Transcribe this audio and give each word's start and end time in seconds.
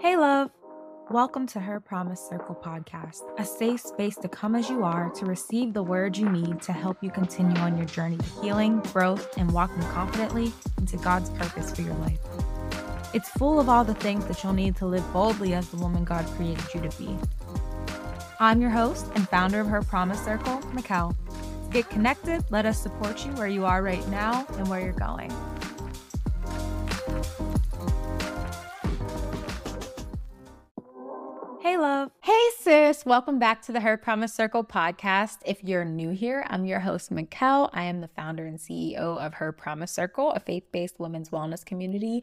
Hey, 0.00 0.16
love. 0.16 0.50
Welcome 1.10 1.46
to 1.48 1.60
Her 1.60 1.78
Promise 1.78 2.26
Circle 2.26 2.58
podcast, 2.64 3.20
a 3.38 3.44
safe 3.44 3.80
space 3.80 4.16
to 4.16 4.30
come 4.30 4.54
as 4.54 4.70
you 4.70 4.82
are 4.82 5.10
to 5.10 5.26
receive 5.26 5.74
the 5.74 5.82
words 5.82 6.18
you 6.18 6.26
need 6.26 6.62
to 6.62 6.72
help 6.72 6.96
you 7.02 7.10
continue 7.10 7.60
on 7.60 7.76
your 7.76 7.84
journey 7.84 8.16
to 8.16 8.24
healing, 8.40 8.80
growth, 8.94 9.36
and 9.36 9.52
walking 9.52 9.82
confidently 9.90 10.54
into 10.78 10.96
God's 10.96 11.28
purpose 11.28 11.70
for 11.70 11.82
your 11.82 11.92
life. 11.96 12.18
It's 13.12 13.28
full 13.28 13.60
of 13.60 13.68
all 13.68 13.84
the 13.84 13.92
things 13.92 14.24
that 14.24 14.42
you'll 14.42 14.54
need 14.54 14.74
to 14.76 14.86
live 14.86 15.04
boldly 15.12 15.52
as 15.52 15.68
the 15.68 15.76
woman 15.76 16.04
God 16.04 16.24
created 16.28 16.64
you 16.74 16.80
to 16.80 16.98
be. 16.98 17.14
I'm 18.38 18.62
your 18.62 18.70
host 18.70 19.04
and 19.16 19.28
founder 19.28 19.60
of 19.60 19.66
Her 19.66 19.82
Promise 19.82 20.24
Circle, 20.24 20.62
Michal. 20.72 21.14
Get 21.70 21.90
connected, 21.90 22.42
let 22.48 22.64
us 22.64 22.80
support 22.80 23.26
you 23.26 23.32
where 23.32 23.48
you 23.48 23.66
are 23.66 23.82
right 23.82 24.08
now 24.08 24.46
and 24.56 24.66
where 24.66 24.80
you're 24.80 24.94
going. 24.94 25.30
Welcome 33.06 33.38
back 33.38 33.62
to 33.62 33.72
the 33.72 33.80
Her 33.80 33.96
Promise 33.96 34.34
Circle 34.34 34.64
podcast. 34.64 35.38
If 35.46 35.64
you're 35.64 35.86
new 35.86 36.10
here, 36.10 36.44
I'm 36.48 36.66
your 36.66 36.80
host, 36.80 37.10
Michal. 37.10 37.70
I 37.72 37.84
am 37.84 38.02
the 38.02 38.08
founder 38.08 38.44
and 38.44 38.58
CEO 38.58 38.96
of 38.96 39.34
Her 39.34 39.52
Promise 39.52 39.90
Circle, 39.90 40.32
a 40.32 40.40
faith 40.40 40.64
based 40.70 41.00
women's 41.00 41.30
wellness 41.30 41.64
community 41.64 42.22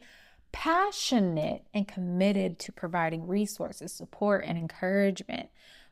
passionate 0.52 1.64
and 1.74 1.88
committed 1.88 2.58
to 2.60 2.72
providing 2.72 3.26
resources, 3.26 3.92
support, 3.92 4.44
and 4.46 4.56
encouragement 4.56 5.48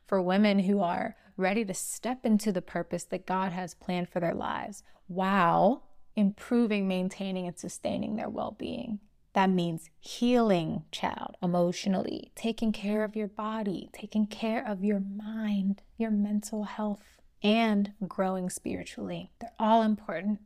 for 0.07 0.21
women 0.21 0.59
who 0.59 0.79
are 0.79 1.15
ready 1.35 1.65
to 1.65 1.73
step 1.73 2.25
into 2.25 2.51
the 2.51 2.61
purpose 2.61 3.03
that 3.03 3.27
God 3.27 3.51
has 3.51 3.73
planned 3.73 4.09
for 4.09 4.19
their 4.19 4.33
lives 4.33 4.83
while 5.07 5.83
improving, 6.15 6.87
maintaining, 6.87 7.45
and 7.45 7.57
sustaining 7.57 8.15
their 8.15 8.29
well 8.29 8.55
being. 8.57 8.99
That 9.37 9.51
means 9.51 9.91
healing, 9.99 10.85
child, 10.91 11.37
emotionally, 11.43 12.31
taking 12.33 12.71
care 12.71 13.03
of 13.03 13.15
your 13.15 13.27
body, 13.27 13.87
taking 13.93 14.25
care 14.25 14.67
of 14.67 14.83
your 14.83 14.99
mind, 14.99 15.83
your 15.95 16.09
mental 16.09 16.63
health, 16.63 17.21
and 17.43 17.93
growing 18.07 18.49
spiritually. 18.49 19.29
They're 19.39 19.51
all 19.59 19.83
important. 19.83 20.39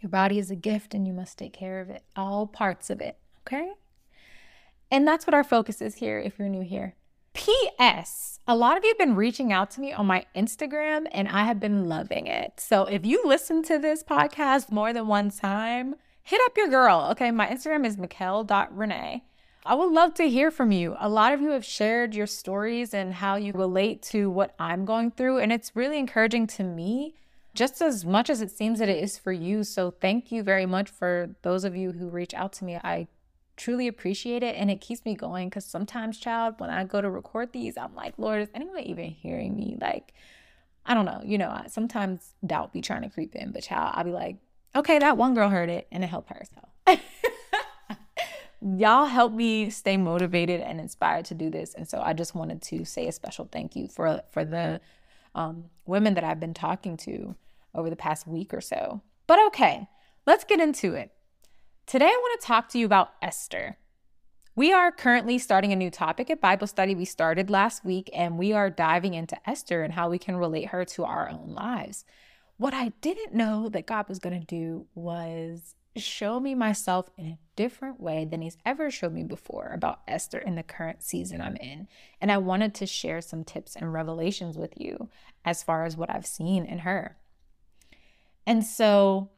Your 0.00 0.10
body 0.10 0.40
is 0.40 0.50
a 0.50 0.56
gift 0.56 0.94
and 0.94 1.06
you 1.06 1.12
must 1.12 1.38
take 1.38 1.52
care 1.52 1.80
of 1.80 1.90
it, 1.90 2.02
all 2.16 2.48
parts 2.48 2.90
of 2.90 3.00
it, 3.00 3.18
okay? 3.46 3.70
And 4.90 5.06
that's 5.06 5.24
what 5.24 5.34
our 5.34 5.44
focus 5.44 5.80
is 5.80 5.94
here 5.94 6.18
if 6.18 6.40
you're 6.40 6.48
new 6.48 6.64
here. 6.64 6.96
P.S. 7.34 8.40
A 8.48 8.56
lot 8.56 8.76
of 8.76 8.82
you 8.82 8.90
have 8.90 8.98
been 8.98 9.14
reaching 9.14 9.52
out 9.52 9.70
to 9.70 9.80
me 9.80 9.92
on 9.92 10.06
my 10.06 10.26
Instagram 10.34 11.06
and 11.12 11.28
I 11.28 11.44
have 11.44 11.60
been 11.60 11.88
loving 11.88 12.26
it. 12.26 12.54
So 12.58 12.82
if 12.86 13.06
you 13.06 13.22
listen 13.24 13.62
to 13.62 13.78
this 13.78 14.02
podcast 14.02 14.72
more 14.72 14.92
than 14.92 15.06
one 15.06 15.30
time, 15.30 15.94
hit 16.22 16.40
up 16.44 16.56
your 16.56 16.68
girl. 16.68 17.08
Okay, 17.12 17.30
my 17.30 17.46
Instagram 17.46 17.86
is 17.86 17.96
michal.renee. 17.96 19.24
I 19.64 19.74
would 19.74 19.92
love 19.92 20.14
to 20.14 20.28
hear 20.28 20.50
from 20.50 20.72
you. 20.72 20.96
A 20.98 21.08
lot 21.08 21.32
of 21.32 21.40
you 21.40 21.50
have 21.50 21.64
shared 21.64 22.14
your 22.14 22.26
stories 22.26 22.92
and 22.92 23.14
how 23.14 23.36
you 23.36 23.52
relate 23.52 24.02
to 24.04 24.28
what 24.28 24.54
I'm 24.58 24.84
going 24.84 25.12
through, 25.12 25.38
and 25.38 25.52
it's 25.52 25.76
really 25.76 25.98
encouraging 25.98 26.46
to 26.48 26.64
me 26.64 27.14
just 27.54 27.82
as 27.82 28.04
much 28.04 28.30
as 28.30 28.40
it 28.40 28.50
seems 28.50 28.78
that 28.78 28.88
it 28.88 29.02
is 29.02 29.18
for 29.18 29.32
you. 29.32 29.62
So 29.62 29.90
thank 29.90 30.32
you 30.32 30.42
very 30.42 30.66
much 30.66 30.88
for 30.88 31.36
those 31.42 31.64
of 31.64 31.76
you 31.76 31.92
who 31.92 32.08
reach 32.08 32.34
out 32.34 32.52
to 32.54 32.64
me. 32.64 32.76
I 32.76 33.08
truly 33.56 33.86
appreciate 33.86 34.42
it 34.42 34.56
and 34.56 34.70
it 34.70 34.80
keeps 34.80 35.04
me 35.04 35.14
going 35.14 35.48
because 35.48 35.64
sometimes 35.64 36.18
child 36.18 36.54
when 36.58 36.70
i 36.70 36.82
go 36.84 37.00
to 37.00 37.10
record 37.10 37.52
these 37.52 37.76
i'm 37.76 37.94
like 37.94 38.14
lord 38.16 38.40
is 38.40 38.48
anyone 38.54 38.80
even 38.80 39.10
hearing 39.10 39.54
me 39.54 39.76
like 39.80 40.14
i 40.86 40.94
don't 40.94 41.04
know 41.04 41.20
you 41.22 41.36
know 41.36 41.62
sometimes 41.68 42.34
doubt 42.44 42.72
be 42.72 42.80
trying 42.80 43.02
to 43.02 43.10
creep 43.10 43.34
in 43.34 43.52
but 43.52 43.62
child 43.62 43.92
i'll 43.94 44.04
be 44.04 44.10
like 44.10 44.36
okay 44.74 44.98
that 44.98 45.16
one 45.16 45.34
girl 45.34 45.48
heard 45.48 45.68
it 45.68 45.86
and 45.90 46.04
it 46.04 46.08
helped 46.08 46.30
her 46.30 46.42
so 46.54 46.96
y'all 48.76 49.06
help 49.06 49.32
me 49.32 49.70
stay 49.70 49.96
motivated 49.96 50.60
and 50.60 50.80
inspired 50.80 51.24
to 51.24 51.34
do 51.34 51.50
this 51.50 51.74
and 51.74 51.88
so 51.88 52.00
i 52.00 52.12
just 52.12 52.34
wanted 52.34 52.60
to 52.62 52.84
say 52.84 53.08
a 53.08 53.12
special 53.12 53.48
thank 53.50 53.74
you 53.76 53.88
for 53.88 54.22
for 54.30 54.44
the 54.44 54.80
um, 55.34 55.64
women 55.86 56.14
that 56.14 56.24
i've 56.24 56.40
been 56.40 56.54
talking 56.54 56.96
to 56.96 57.34
over 57.74 57.90
the 57.90 57.96
past 57.96 58.26
week 58.26 58.52
or 58.52 58.60
so 58.60 59.00
but 59.26 59.38
okay 59.46 59.88
let's 60.26 60.44
get 60.44 60.60
into 60.60 60.94
it 60.94 61.10
Today, 61.86 62.06
I 62.06 62.08
want 62.22 62.40
to 62.40 62.46
talk 62.46 62.68
to 62.70 62.78
you 62.78 62.86
about 62.86 63.12
Esther. 63.20 63.76
We 64.54 64.72
are 64.72 64.90
currently 64.90 65.38
starting 65.38 65.72
a 65.72 65.76
new 65.76 65.90
topic 65.90 66.30
at 66.30 66.40
Bible 66.40 66.66
study 66.66 66.94
we 66.94 67.04
started 67.04 67.50
last 67.50 67.84
week, 67.84 68.08
and 68.14 68.38
we 68.38 68.52
are 68.52 68.70
diving 68.70 69.14
into 69.14 69.36
Esther 69.48 69.82
and 69.82 69.92
how 69.92 70.08
we 70.08 70.18
can 70.18 70.36
relate 70.36 70.68
her 70.68 70.84
to 70.86 71.04
our 71.04 71.28
own 71.28 71.54
lives. 71.54 72.04
What 72.56 72.74
I 72.74 72.92
didn't 73.00 73.34
know 73.34 73.68
that 73.70 73.86
God 73.86 74.08
was 74.08 74.18
going 74.18 74.38
to 74.38 74.46
do 74.46 74.86
was 74.94 75.74
show 75.96 76.40
me 76.40 76.54
myself 76.54 77.10
in 77.18 77.26
a 77.26 77.38
different 77.56 78.00
way 78.00 78.24
than 78.24 78.40
He's 78.40 78.56
ever 78.64 78.90
showed 78.90 79.12
me 79.12 79.24
before 79.24 79.72
about 79.74 80.00
Esther 80.08 80.38
in 80.38 80.54
the 80.54 80.62
current 80.62 81.02
season 81.02 81.40
I'm 81.40 81.56
in. 81.56 81.88
And 82.20 82.32
I 82.32 82.38
wanted 82.38 82.74
to 82.76 82.86
share 82.86 83.20
some 83.20 83.44
tips 83.44 83.76
and 83.76 83.92
revelations 83.92 84.56
with 84.56 84.72
you 84.76 85.08
as 85.44 85.62
far 85.62 85.84
as 85.84 85.96
what 85.96 86.10
I've 86.10 86.26
seen 86.26 86.64
in 86.64 86.78
her. 86.78 87.16
And 88.46 88.64
so, 88.64 89.30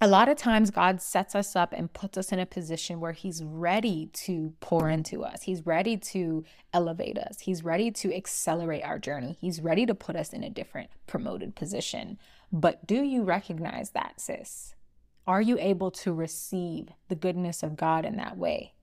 a 0.00 0.06
lot 0.06 0.28
of 0.28 0.36
times 0.36 0.70
God 0.70 1.02
sets 1.02 1.34
us 1.34 1.56
up 1.56 1.72
and 1.72 1.92
puts 1.92 2.16
us 2.16 2.30
in 2.30 2.38
a 2.38 2.46
position 2.46 3.00
where 3.00 3.12
He's 3.12 3.42
ready 3.42 4.10
to 4.12 4.54
pour 4.60 4.88
into 4.88 5.24
us. 5.24 5.42
He's 5.42 5.66
ready 5.66 5.96
to 5.96 6.44
elevate 6.72 7.18
us. 7.18 7.40
He's 7.40 7.64
ready 7.64 7.90
to 7.92 8.14
accelerate 8.14 8.84
our 8.84 9.00
journey. 9.00 9.36
He's 9.40 9.60
ready 9.60 9.86
to 9.86 9.94
put 9.94 10.14
us 10.14 10.32
in 10.32 10.44
a 10.44 10.50
different 10.50 10.90
promoted 11.08 11.56
position. 11.56 12.18
But 12.52 12.86
do 12.86 13.02
you 13.02 13.22
recognize 13.22 13.90
that, 13.90 14.20
sis? 14.20 14.74
Are 15.26 15.42
you 15.42 15.58
able 15.58 15.90
to 15.90 16.12
receive 16.12 16.88
the 17.08 17.14
goodness 17.14 17.62
of 17.62 17.76
God 17.76 18.06
in 18.06 18.16
that 18.16 18.38
way? 18.38 18.74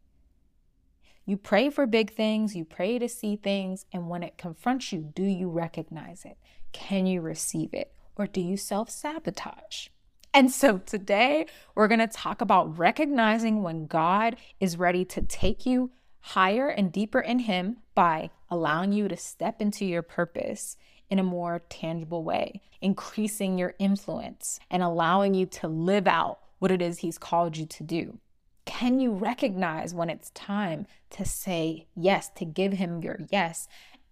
You 1.25 1.37
pray 1.37 1.71
for 1.71 1.87
big 1.87 2.13
things, 2.13 2.55
you 2.55 2.65
pray 2.65 2.99
to 2.99 3.09
see 3.09 3.35
things, 3.35 3.87
and 3.91 4.09
when 4.09 4.21
it 4.21 4.37
confronts 4.37 4.91
you, 4.91 5.01
do 5.01 5.23
you 5.23 5.49
recognize 5.49 6.23
it? 6.23 6.37
Can 6.71 7.07
you 7.07 7.21
receive 7.21 7.73
it? 7.73 7.91
Or 8.15 8.27
do 8.27 8.41
you 8.41 8.57
self 8.57 8.91
sabotage? 8.91 9.87
And 10.35 10.51
so 10.51 10.77
today 10.77 11.47
we're 11.73 11.87
going 11.87 11.99
to 11.99 12.07
talk 12.07 12.41
about 12.41 12.77
recognizing 12.77 13.63
when 13.63 13.87
God 13.87 14.35
is 14.59 14.77
ready 14.77 15.03
to 15.05 15.21
take 15.21 15.65
you 15.65 15.91
higher 16.29 16.67
and 16.67 16.91
deeper 16.91 17.19
in 17.19 17.39
Him 17.39 17.77
by 17.93 18.31
allowing 18.49 18.91
you 18.91 19.07
to 19.07 19.15
step 19.15 19.61
into 19.61 19.85
your 19.85 20.01
purpose 20.01 20.75
in 21.09 21.19
a 21.19 21.23
more 21.23 21.61
tangible 21.69 22.23
way, 22.23 22.61
increasing 22.81 23.59
your 23.59 23.75
influence 23.77 24.59
and 24.71 24.81
allowing 24.81 25.35
you 25.35 25.45
to 25.45 25.67
live 25.67 26.07
out 26.07 26.39
what 26.57 26.71
it 26.71 26.81
is 26.81 26.99
He's 26.99 27.19
called 27.19 27.57
you 27.57 27.67
to 27.67 27.83
do. 27.83 28.17
Can 28.65 28.99
you 28.99 29.11
recognize 29.11 29.93
when 29.93 30.09
it's 30.09 30.31
time 30.31 30.87
to 31.11 31.23
say 31.23 31.85
yes, 31.95 32.29
to 32.37 32.45
give 32.45 32.73
Him 32.73 33.03
your 33.03 33.19
yes? 33.29 33.67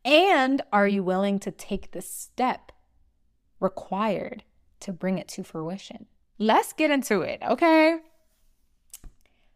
And 0.05 0.61
are 0.71 0.87
you 0.87 1.03
willing 1.03 1.39
to 1.39 1.51
take 1.51 1.91
the 1.91 2.01
step 2.01 2.71
required 3.59 4.43
to 4.81 4.93
bring 4.93 5.17
it 5.17 5.27
to 5.29 5.43
fruition? 5.43 6.05
let's 6.39 6.73
get 6.73 6.91
into 6.91 7.21
it, 7.21 7.41
okay? 7.47 7.99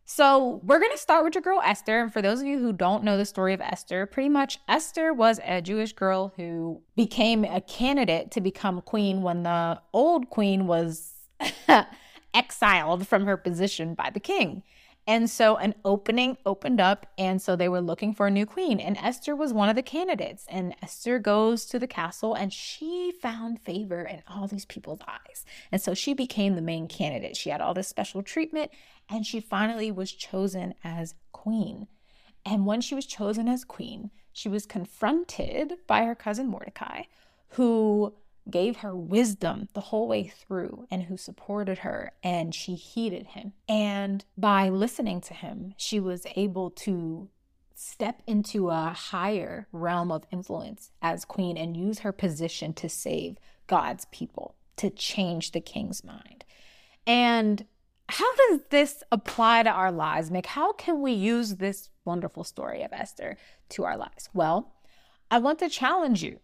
So, 0.10 0.62
we're 0.64 0.80
going 0.80 0.94
to 0.94 0.98
start 0.98 1.26
with 1.26 1.36
your 1.36 1.42
girl 1.42 1.62
Esther. 1.62 2.00
And 2.00 2.14
for 2.14 2.22
those 2.22 2.40
of 2.40 2.48
you 2.48 2.60
who 2.60 2.72
don't 2.72 3.04
know 3.04 3.18
the 3.18 3.26
story 3.26 3.54
of 3.54 3.60
Esther, 3.60 4.06
pretty 4.06 4.30
much 4.30 4.58
Esther 4.66 5.14
was 5.14 5.42
a 5.44 5.62
Jewish 5.62 5.92
girl 5.92 6.32
who 6.38 6.82
became 6.96 7.44
a 7.44 7.60
candidate 7.60 8.32
to 8.32 8.40
become 8.40 8.82
queen 8.82 9.22
when 9.22 9.44
the 9.44 9.82
old 9.92 10.30
queen 10.30 10.66
was 10.66 11.12
exiled 12.34 13.06
from 13.06 13.26
her 13.26 13.36
position 13.36 13.96
by 13.96 14.10
the 14.10 14.22
king. 14.22 14.64
And 15.08 15.30
so 15.30 15.56
an 15.56 15.74
opening 15.86 16.38
opened 16.46 16.82
up, 16.82 17.08
and 17.18 17.42
so 17.42 17.56
they 17.56 17.70
were 17.70 17.80
looking 17.80 18.14
for 18.14 18.28
a 18.28 18.32
new 18.32 18.46
queen. 18.46 18.80
And 18.82 18.98
Esther 18.98 19.38
was 19.38 19.54
one 19.54 19.70
of 19.70 19.78
the 19.78 19.82
candidates. 19.82 20.46
And 20.50 20.76
Esther 20.84 21.18
goes 21.18 21.66
to 21.68 21.80
the 21.80 21.88
castle, 21.88 22.34
and 22.34 22.52
she 22.52 23.14
found 23.22 23.62
favor 23.62 24.02
in 24.02 24.22
all 24.28 24.48
these 24.48 24.66
people's 24.66 25.00
eyes. 25.08 25.46
And 25.72 25.82
so 25.82 25.94
she 25.94 26.14
became 26.14 26.56
the 26.56 26.62
main 26.62 26.90
candidate. 26.90 27.38
She 27.38 27.50
had 27.50 27.62
all 27.62 27.74
this 27.74 27.88
special 27.88 28.22
treatment, 28.22 28.70
and 29.10 29.26
she 29.26 29.40
finally 29.40 29.92
was 29.92 30.12
chosen 30.12 30.74
as 30.84 31.16
queen. 31.32 31.88
And 32.46 32.66
when 32.66 32.82
she 32.82 32.94
was 32.94 33.06
chosen 33.06 33.48
as 33.48 33.64
queen, 33.64 34.12
she 34.34 34.50
was 34.50 34.66
confronted 34.66 35.76
by 35.88 36.04
her 36.04 36.16
cousin 36.16 36.48
Mordecai, 36.48 37.04
who 37.52 38.14
gave 38.50 38.78
her 38.78 38.96
wisdom 38.96 39.68
the 39.74 39.82
whole 39.82 40.08
way 40.08 40.28
through 40.28 40.88
and 40.90 41.04
who 41.04 41.18
supported 41.18 41.80
her 41.80 42.12
and 42.24 42.54
she 42.54 42.76
heeded 42.76 43.28
him. 43.28 43.54
And 43.68 44.24
by 44.38 44.70
listening 44.70 45.22
to 45.22 45.34
him, 45.34 45.74
she 45.78 46.00
was 46.00 46.26
able 46.36 46.70
to 46.72 47.30
step 47.76 48.22
into 48.26 48.70
a 48.70 48.96
higher 48.96 49.68
realm 49.72 50.12
of 50.12 50.26
influence 50.32 50.92
as 51.02 51.26
queen 51.26 51.58
and 51.58 51.78
use 51.78 52.00
her 52.00 52.12
position 52.12 52.74
to 52.74 52.90
save 52.90 53.38
God's 53.68 54.06
people, 54.06 54.56
to 54.78 54.90
change 54.90 55.52
the 55.52 55.62
king's 55.62 56.04
mind. 56.04 56.44
And 57.06 57.66
how 58.10 58.36
does 58.36 58.62
this 58.70 59.04
apply 59.12 59.64
to 59.64 59.70
our 59.70 59.92
lives, 59.92 60.30
Mick? 60.30 60.48
How 60.48 60.74
can 60.74 61.02
we 61.02 61.12
use 61.12 61.56
this 61.56 61.90
wonderful 62.06 62.44
story 62.44 62.82
of 62.82 62.94
Esther 62.94 63.38
to 63.70 63.84
our 63.84 63.98
lives? 63.98 64.30
Well, 64.34 64.74
I 65.30 65.40
want 65.40 65.60
to 65.60 65.70
challenge 65.70 66.24
you 66.24 66.40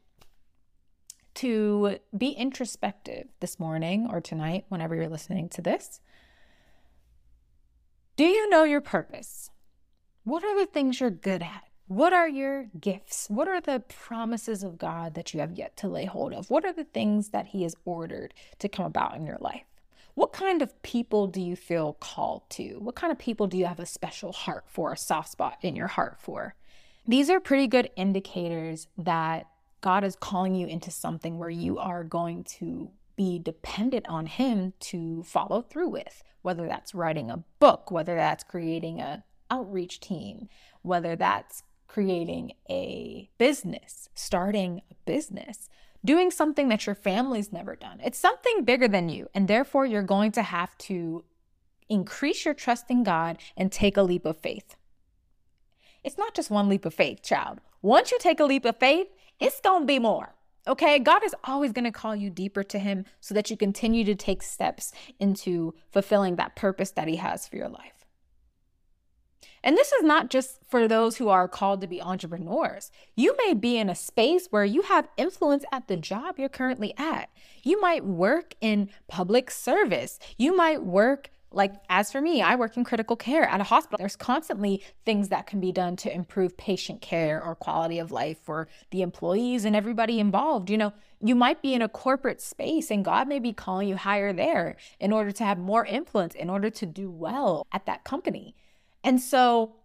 to 1.36 1.98
be 2.16 2.30
introspective 2.30 3.28
this 3.40 3.60
morning 3.60 4.08
or 4.10 4.22
tonight, 4.22 4.66
whenever 4.70 4.96
you're 4.96 5.10
listening 5.10 5.50
to 5.50 5.62
this. 5.62 6.00
Do 8.16 8.26
you 8.26 8.50
know 8.50 8.64
your 8.64 8.82
purpose? 8.82 9.50
What 10.24 10.44
are 10.44 10.58
the 10.58 10.68
things 10.68 11.00
you're 11.00 11.10
good 11.10 11.42
at? 11.42 11.64
What 11.88 12.14
are 12.14 12.30
your 12.30 12.68
gifts? 12.80 13.28
What 13.30 13.48
are 13.48 13.60
the 13.60 13.82
promises 13.82 14.64
of 14.64 14.78
God 14.78 15.16
that 15.16 15.34
you 15.34 15.40
have 15.42 15.58
yet 15.58 15.76
to 15.78 15.88
lay 15.88 16.06
hold 16.06 16.34
of? 16.34 16.50
What 16.50 16.64
are 16.64 16.74
the 16.74 16.86
things 16.86 17.30
that 17.30 17.48
He 17.48 17.64
has 17.64 17.76
ordered 17.86 18.34
to 18.60 18.70
come 18.70 18.86
about 18.86 19.16
in 19.16 19.26
your 19.26 19.38
life? 19.40 19.66
What 20.16 20.32
kind 20.32 20.62
of 20.62 20.82
people 20.84 21.28
do 21.28 21.42
you 21.42 21.56
feel 21.56 21.94
called 21.94 22.50
to? 22.52 22.76
What 22.80 22.96
kind 22.96 23.12
of 23.12 23.18
people 23.18 23.48
do 23.48 23.58
you 23.58 23.66
have 23.66 23.80
a 23.80 23.86
special 23.86 24.32
heart 24.32 24.66
for, 24.68 24.94
a 24.94 24.98
soft 24.98 25.32
spot 25.32 25.58
in 25.62 25.76
your 25.76 25.88
heart 25.88 26.18
for? 26.20 26.56
These 27.08 27.30
are 27.30 27.40
pretty 27.40 27.68
good 27.68 27.90
indicators 27.96 28.88
that 28.98 29.48
God 29.84 30.06
is 30.06 30.16
calling 30.16 30.56
you 30.56 30.66
into 30.66 30.90
something 30.90 31.38
where 31.38 31.50
you 31.50 31.78
are 31.78 32.06
going 32.06 32.46
to 32.46 32.90
be 33.18 33.38
dependent 33.38 34.08
on 34.08 34.26
Him 34.26 34.74
to 34.80 35.24
follow 35.24 35.62
through 35.62 35.90
with, 35.90 36.24
whether 36.42 36.68
that's 36.68 36.96
writing 36.96 37.30
a 37.30 37.44
book, 37.60 37.92
whether 37.92 38.16
that's 38.16 38.46
creating 38.46 39.02
a 39.02 39.26
outreach 39.52 40.00
team, 40.00 40.48
whether 40.84 41.18
that's 41.18 41.64
creating 41.88 42.54
a 42.70 43.30
business, 43.38 44.08
starting 44.16 44.82
a 44.90 44.96
business, 45.06 45.70
doing 46.04 46.32
something 46.32 46.70
that 46.70 46.86
your 46.86 46.96
family's 46.96 47.52
never 47.52 47.76
done. 47.76 48.00
It's 48.04 48.18
something 48.18 48.64
bigger 48.64 48.88
than 48.88 49.10
you, 49.10 49.30
and 49.36 49.50
therefore 49.50 49.86
you're 49.86 50.02
going 50.02 50.32
to 50.32 50.44
have 50.44 50.78
to 50.80 51.26
increase 51.90 52.46
your 52.46 52.54
trust 52.54 52.90
in 52.90 53.04
God 53.04 53.38
and 53.58 53.70
take 53.70 53.98
a 53.98 54.02
leap 54.02 54.26
of 54.26 54.38
faith. 54.38 54.78
It's 56.06 56.18
not 56.18 56.34
just 56.34 56.50
one 56.50 56.70
leap 56.70 56.86
of 56.86 56.94
faith, 56.94 57.22
child. 57.22 57.60
Once 57.82 58.12
you 58.12 58.18
take 58.20 58.40
a 58.40 58.46
leap 58.46 58.64
of 58.64 58.80
faith, 58.80 59.08
it's 59.40 59.60
to 59.60 59.86
be 59.86 60.00
more. 60.00 60.36
Okay, 60.66 60.98
God 61.00 61.24
is 61.26 61.36
always 61.44 61.74
going 61.74 61.84
to 61.84 61.92
call 61.92 62.16
you 62.16 62.30
deeper 62.30 62.64
to 62.64 62.80
Him 62.80 63.06
so 63.20 63.34
that 63.34 63.50
you 63.50 63.58
continue 63.58 64.06
to 64.06 64.16
take 64.16 64.42
steps 64.42 64.94
into 65.20 65.74
fulfilling 65.92 66.38
that 66.38 66.56
purpose 66.56 66.92
that 66.92 67.08
He 67.08 67.18
has 67.18 67.48
for 67.48 67.58
your 67.58 67.70
life. 67.70 68.06
And 69.64 69.78
this 69.78 69.94
is 69.94 70.04
not 70.04 70.30
just 70.30 70.60
for 70.68 70.88
those 70.88 71.18
who 71.18 71.30
are 71.30 71.48
called 71.48 71.82
to 71.82 71.88
be 71.88 72.02
entrepreneurs. 72.02 72.92
You 73.16 73.36
may 73.46 73.54
be 73.54 73.78
in 73.78 73.90
a 73.90 73.96
space 73.96 74.48
where 74.50 74.66
you 74.66 74.84
have 74.84 75.08
influence 75.16 75.64
at 75.72 75.88
the 75.88 75.96
job 75.96 76.38
you're 76.38 76.50
currently 76.50 76.94
at. 76.98 77.30
You 77.64 77.80
might 77.80 78.04
work 78.04 78.56
in 78.60 78.90
public 79.08 79.50
service. 79.50 80.20
You 80.38 80.56
might 80.56 80.84
work 80.84 81.30
like 81.54 81.74
as 81.90 82.12
for 82.12 82.20
me, 82.20 82.42
I 82.42 82.56
work 82.56 82.76
in 82.76 82.84
critical 82.84 83.16
care 83.16 83.44
at 83.44 83.62
a 83.62 83.66
hospital. 83.66 83.98
There's 84.00 84.16
constantly 84.16 84.84
things 85.06 85.30
that 85.30 85.48
can 85.48 85.60
be 85.60 85.72
done 85.72 85.96
to 85.98 86.14
improve 86.14 86.58
patient 86.58 87.02
care 87.02 87.42
or 87.44 87.56
quality 87.56 88.00
of 88.00 88.12
life 88.12 88.40
for 88.44 88.68
the 88.92 89.02
employees 89.02 89.64
and 89.64 89.76
everybody 89.76 90.20
involved. 90.20 90.70
You 90.70 90.78
know, 90.78 90.94
you 91.22 91.36
might 91.36 91.62
be 91.62 91.74
in 91.74 91.82
a 91.82 91.90
corporate 91.90 92.42
space 92.42 92.90
and 92.92 93.06
God 93.06 93.28
may 93.28 93.40
be 93.40 93.54
calling 93.54 93.88
you 93.88 93.96
higher 93.96 94.34
there 94.34 94.76
in 95.00 95.14
order 95.14 95.32
to 95.32 95.44
have 95.44 95.58
more 95.58 95.86
influence, 95.86 96.36
in 96.36 96.50
order 96.50 96.70
to 96.70 96.86
do 96.86 97.10
well 97.10 97.66
at 97.72 97.86
that 97.86 98.04
company. 98.04 98.56
And 99.04 99.22
so 99.22 99.76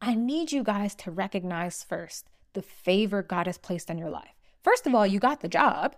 I 0.00 0.14
need 0.14 0.52
you 0.52 0.62
guys 0.62 0.94
to 0.96 1.10
recognize 1.10 1.82
first 1.82 2.28
the 2.52 2.62
favor 2.62 3.22
God 3.22 3.46
has 3.46 3.58
placed 3.58 3.90
on 3.90 3.98
your 3.98 4.10
life. 4.10 4.34
First 4.62 4.86
of 4.86 4.94
all, 4.94 5.06
you 5.06 5.18
got 5.18 5.40
the 5.40 5.48
job. 5.48 5.96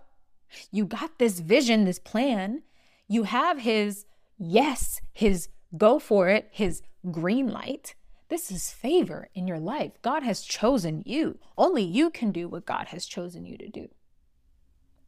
You 0.71 0.85
got 0.85 1.17
this 1.17 1.39
vision, 1.39 1.85
this 1.85 1.99
plan. 1.99 2.63
You 3.07 3.23
have 3.23 3.59
his 3.59 4.05
yes, 4.41 5.01
his 5.13 5.49
go 5.77 5.99
for 5.99 6.27
it, 6.27 6.49
his 6.51 6.81
green 7.09 7.47
light. 7.47 7.95
This 8.29 8.51
is 8.51 8.71
favor 8.71 9.29
in 9.33 9.47
your 9.47 9.59
life. 9.59 10.01
God 10.01 10.23
has 10.23 10.41
chosen 10.41 11.03
you. 11.05 11.37
Only 11.57 11.83
you 11.83 12.09
can 12.09 12.31
do 12.31 12.47
what 12.47 12.65
God 12.65 12.87
has 12.87 13.05
chosen 13.05 13.45
you 13.45 13.57
to 13.57 13.69
do. 13.69 13.89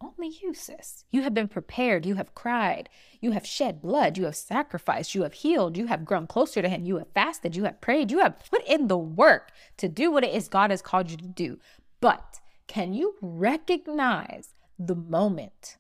Only 0.02 0.36
you, 0.42 0.54
sis. 0.54 1.06
You 1.12 1.22
have 1.22 1.34
been 1.34 1.48
prepared. 1.48 2.06
You 2.06 2.16
have 2.16 2.36
cried. 2.36 2.90
You 3.22 3.32
have 3.32 3.46
shed 3.46 3.82
blood. 3.82 4.18
You 4.18 4.26
have 4.26 4.36
sacrificed. 4.36 5.16
You 5.16 5.24
have 5.24 5.34
healed. 5.34 5.78
You 5.78 5.88
have 5.88 6.04
grown 6.04 6.28
closer 6.28 6.62
to 6.62 6.68
Him. 6.68 6.86
You 6.86 6.98
have 6.98 7.08
fasted. 7.14 7.56
You 7.56 7.64
have 7.64 7.80
prayed. 7.80 8.12
You 8.12 8.20
have 8.20 8.44
put 8.52 8.66
in 8.68 8.88
the 8.88 8.98
work 8.98 9.52
to 9.78 9.88
do 9.88 10.12
what 10.12 10.26
it 10.26 10.34
is 10.34 10.50
God 10.50 10.72
has 10.72 10.82
called 10.82 11.10
you 11.10 11.16
to 11.16 11.28
do. 11.28 11.60
But 12.02 12.42
can 12.68 12.94
you 12.94 13.16
recognize 13.22 14.50
the 14.78 14.96
moment 14.96 15.78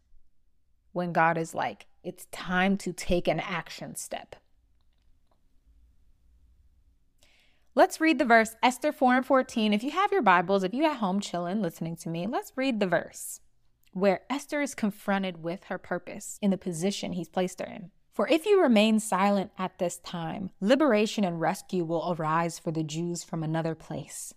when 0.93 1.11
God 1.11 1.37
is 1.37 1.53
like, 1.53 1.87
it's 2.03 2.25
time 2.31 2.77
to 2.77 2.93
take 2.93 3.27
an 3.27 3.39
action 3.39 3.95
step? 3.95 4.35
Let's 7.75 7.99
read 7.99 8.19
the 8.19 8.25
verse, 8.25 8.55
Esther 8.61 8.91
4 8.91 9.15
and 9.15 9.25
14. 9.25 9.73
If 9.73 9.83
you 9.83 9.91
have 9.91 10.11
your 10.11 10.21
Bibles, 10.21 10.63
if 10.63 10.73
you 10.73 10.85
at 10.85 10.97
home 10.97 11.19
chilling, 11.19 11.61
listening 11.61 11.95
to 11.97 12.09
me, 12.09 12.27
let's 12.27 12.53
read 12.55 12.79
the 12.79 12.87
verse 12.87 13.39
where 13.93 14.21
Esther 14.29 14.61
is 14.61 14.75
confronted 14.75 15.43
with 15.43 15.65
her 15.65 15.77
purpose 15.77 16.39
in 16.41 16.51
the 16.51 16.57
position 16.57 17.13
he's 17.13 17.29
placed 17.29 17.59
her 17.59 17.65
in. 17.65 17.91
For 18.11 18.27
if 18.27 18.45
you 18.45 18.61
remain 18.61 18.99
silent 18.99 19.51
at 19.57 19.79
this 19.79 19.97
time, 19.97 20.51
liberation 20.59 21.23
and 21.23 21.39
rescue 21.39 21.83
will 21.83 22.15
arise 22.15 22.59
for 22.59 22.71
the 22.71 22.83
Jews 22.83 23.23
from 23.23 23.43
another 23.43 23.75
place. 23.75 24.33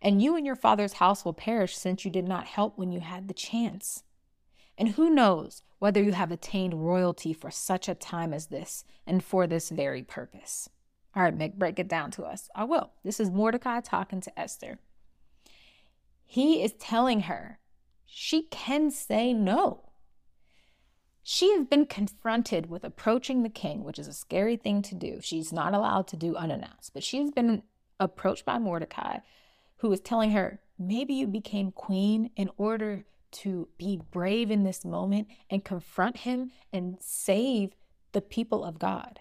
And 0.00 0.20
you 0.20 0.36
and 0.36 0.44
your 0.44 0.56
father's 0.56 0.94
house 0.94 1.24
will 1.24 1.32
perish 1.32 1.76
since 1.76 2.04
you 2.04 2.10
did 2.10 2.26
not 2.26 2.46
help 2.46 2.78
when 2.78 2.90
you 2.90 3.00
had 3.00 3.28
the 3.28 3.34
chance. 3.34 4.02
And 4.76 4.90
who 4.90 5.10
knows 5.10 5.62
whether 5.78 6.02
you 6.02 6.12
have 6.12 6.32
attained 6.32 6.86
royalty 6.86 7.32
for 7.32 7.50
such 7.50 7.88
a 7.88 7.94
time 7.94 8.32
as 8.32 8.46
this 8.46 8.84
and 9.06 9.22
for 9.22 9.46
this 9.46 9.70
very 9.70 10.02
purpose. 10.02 10.68
All 11.14 11.22
right, 11.22 11.36
Mick, 11.36 11.54
break 11.54 11.78
it 11.78 11.88
down 11.88 12.10
to 12.12 12.24
us. 12.24 12.48
I 12.54 12.64
will. 12.64 12.90
This 13.04 13.20
is 13.20 13.30
Mordecai 13.30 13.80
talking 13.80 14.20
to 14.22 14.38
Esther. 14.38 14.78
He 16.24 16.62
is 16.62 16.72
telling 16.72 17.22
her 17.22 17.60
she 18.04 18.42
can 18.44 18.90
say 18.90 19.32
no. 19.32 19.90
She 21.22 21.52
has 21.52 21.64
been 21.64 21.86
confronted 21.86 22.68
with 22.68 22.84
approaching 22.84 23.42
the 23.42 23.48
king, 23.48 23.84
which 23.84 23.98
is 23.98 24.08
a 24.08 24.12
scary 24.12 24.56
thing 24.56 24.82
to 24.82 24.94
do. 24.94 25.20
She's 25.22 25.52
not 25.52 25.72
allowed 25.72 26.06
to 26.08 26.16
do 26.16 26.36
unannounced, 26.36 26.92
but 26.92 27.04
she's 27.04 27.30
been 27.30 27.62
approached 27.98 28.44
by 28.44 28.58
Mordecai, 28.58 29.18
who 29.76 29.90
is 29.92 30.00
telling 30.00 30.32
her, 30.32 30.60
maybe 30.78 31.14
you 31.14 31.26
became 31.26 31.70
queen 31.70 32.30
in 32.36 32.50
order 32.56 33.04
to 33.34 33.68
be 33.76 34.00
brave 34.10 34.50
in 34.50 34.64
this 34.64 34.84
moment 34.84 35.28
and 35.50 35.64
confront 35.64 36.18
him 36.18 36.50
and 36.72 36.96
save 37.00 37.74
the 38.12 38.22
people 38.22 38.64
of 38.64 38.78
God. 38.78 39.20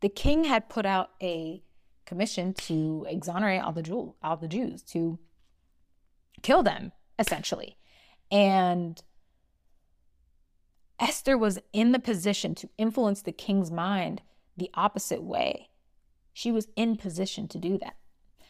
The 0.00 0.08
king 0.08 0.44
had 0.44 0.68
put 0.68 0.84
out 0.84 1.10
a 1.22 1.62
commission 2.04 2.54
to 2.54 3.06
exonerate 3.08 3.62
all 3.62 3.72
the, 3.72 3.82
Jew, 3.82 4.14
all 4.22 4.36
the 4.36 4.48
Jews, 4.48 4.82
to 4.82 5.18
kill 6.42 6.62
them, 6.62 6.92
essentially. 7.18 7.76
And 8.30 9.02
Esther 10.98 11.36
was 11.36 11.58
in 11.72 11.92
the 11.92 11.98
position 11.98 12.54
to 12.56 12.68
influence 12.78 13.22
the 13.22 13.32
king's 13.32 13.70
mind 13.70 14.22
the 14.56 14.70
opposite 14.74 15.22
way. 15.22 15.70
She 16.32 16.50
was 16.50 16.68
in 16.76 16.96
position 16.96 17.48
to 17.48 17.58
do 17.58 17.78
that. 17.78 17.96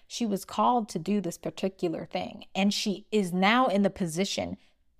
She 0.08 0.26
was 0.26 0.44
called 0.44 0.88
to 0.90 0.98
do 0.98 1.20
this 1.20 1.38
particular 1.38 2.06
thing, 2.06 2.44
and 2.54 2.72
she 2.72 3.06
is 3.10 3.32
now 3.32 3.66
in 3.66 3.82
the 3.82 3.90
position 3.90 4.56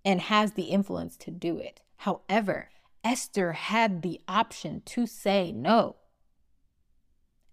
and 0.07 0.21
has 0.21 0.53
the 0.53 0.63
influence 0.63 1.17
to 1.17 1.33
do 1.33 1.59
it. 1.59 1.81
However, 1.97 2.71
Esther 3.03 3.53
had 3.53 4.03
the 4.03 4.21
option 4.29 4.81
to 4.87 5.07
say 5.07 5.51
no. 5.51 5.97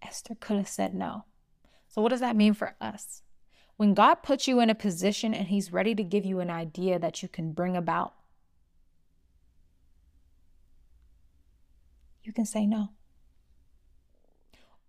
Esther 0.03 0.35
could 0.35 0.57
have 0.57 0.67
said 0.67 0.93
no. 0.93 1.25
So, 1.87 2.01
what 2.01 2.09
does 2.09 2.19
that 2.19 2.35
mean 2.35 2.53
for 2.53 2.75
us? 2.79 3.23
When 3.77 3.95
God 3.95 4.15
puts 4.15 4.47
you 4.47 4.59
in 4.59 4.69
a 4.69 4.75
position 4.75 5.33
and 5.33 5.47
He's 5.47 5.73
ready 5.73 5.95
to 5.95 6.03
give 6.03 6.25
you 6.25 6.39
an 6.39 6.51
idea 6.51 6.99
that 6.99 7.23
you 7.23 7.27
can 7.27 7.53
bring 7.53 7.75
about, 7.75 8.13
you 12.23 12.31
can 12.31 12.45
say 12.45 12.67
no. 12.67 12.89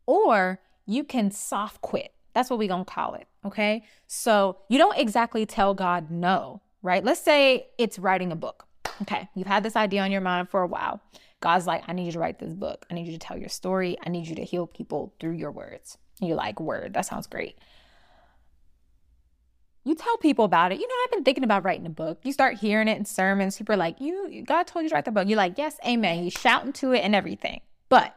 Or 0.06 0.60
you 0.84 1.02
can 1.02 1.30
soft 1.30 1.80
quit. 1.80 2.12
That's 2.34 2.50
what 2.50 2.58
we're 2.58 2.68
going 2.68 2.84
to 2.84 2.92
call 2.92 3.14
it. 3.14 3.26
Okay. 3.46 3.84
So 4.06 4.58
you 4.68 4.76
don't 4.76 4.98
exactly 4.98 5.46
tell 5.46 5.72
God 5.72 6.10
no, 6.10 6.60
right? 6.84 7.02
Let's 7.04 7.20
say 7.20 7.66
it's 7.78 7.98
writing 7.98 8.30
a 8.30 8.36
book. 8.36 8.66
Okay. 9.02 9.28
You've 9.34 9.48
had 9.48 9.64
this 9.64 9.74
idea 9.74 10.02
on 10.02 10.12
your 10.12 10.20
mind 10.20 10.48
for 10.48 10.62
a 10.62 10.68
while. 10.68 11.00
God's 11.40 11.66
like, 11.66 11.82
I 11.88 11.92
need 11.92 12.06
you 12.06 12.12
to 12.12 12.20
write 12.20 12.38
this 12.38 12.54
book. 12.54 12.86
I 12.88 12.94
need 12.94 13.06
you 13.06 13.12
to 13.12 13.18
tell 13.18 13.36
your 13.36 13.48
story. 13.48 13.98
I 14.06 14.08
need 14.08 14.28
you 14.28 14.36
to 14.36 14.44
heal 14.44 14.68
people 14.68 15.12
through 15.18 15.32
your 15.32 15.50
words. 15.50 15.98
you're 16.20 16.36
like, 16.36 16.60
word. 16.60 16.94
That 16.94 17.06
sounds 17.06 17.26
great 17.26 17.58
you 19.84 19.94
tell 19.94 20.16
people 20.16 20.44
about 20.44 20.72
it. 20.72 20.80
You 20.80 20.88
know, 20.88 20.94
I've 21.04 21.10
been 21.10 21.24
thinking 21.24 21.44
about 21.44 21.64
writing 21.64 21.86
a 21.86 21.90
book. 21.90 22.18
You 22.22 22.32
start 22.32 22.56
hearing 22.56 22.88
it 22.88 22.96
in 22.96 23.04
sermons. 23.04 23.58
People 23.58 23.74
are 23.74 23.78
like, 23.78 24.00
you, 24.00 24.42
God 24.46 24.66
told 24.66 24.82
you 24.82 24.88
to 24.88 24.94
write 24.94 25.04
the 25.04 25.12
book. 25.12 25.28
You're 25.28 25.36
like, 25.36 25.58
yes, 25.58 25.76
amen. 25.86 26.24
You 26.24 26.30
shouting 26.30 26.72
to 26.74 26.92
it 26.92 27.00
and 27.00 27.14
everything. 27.14 27.60
But 27.90 28.16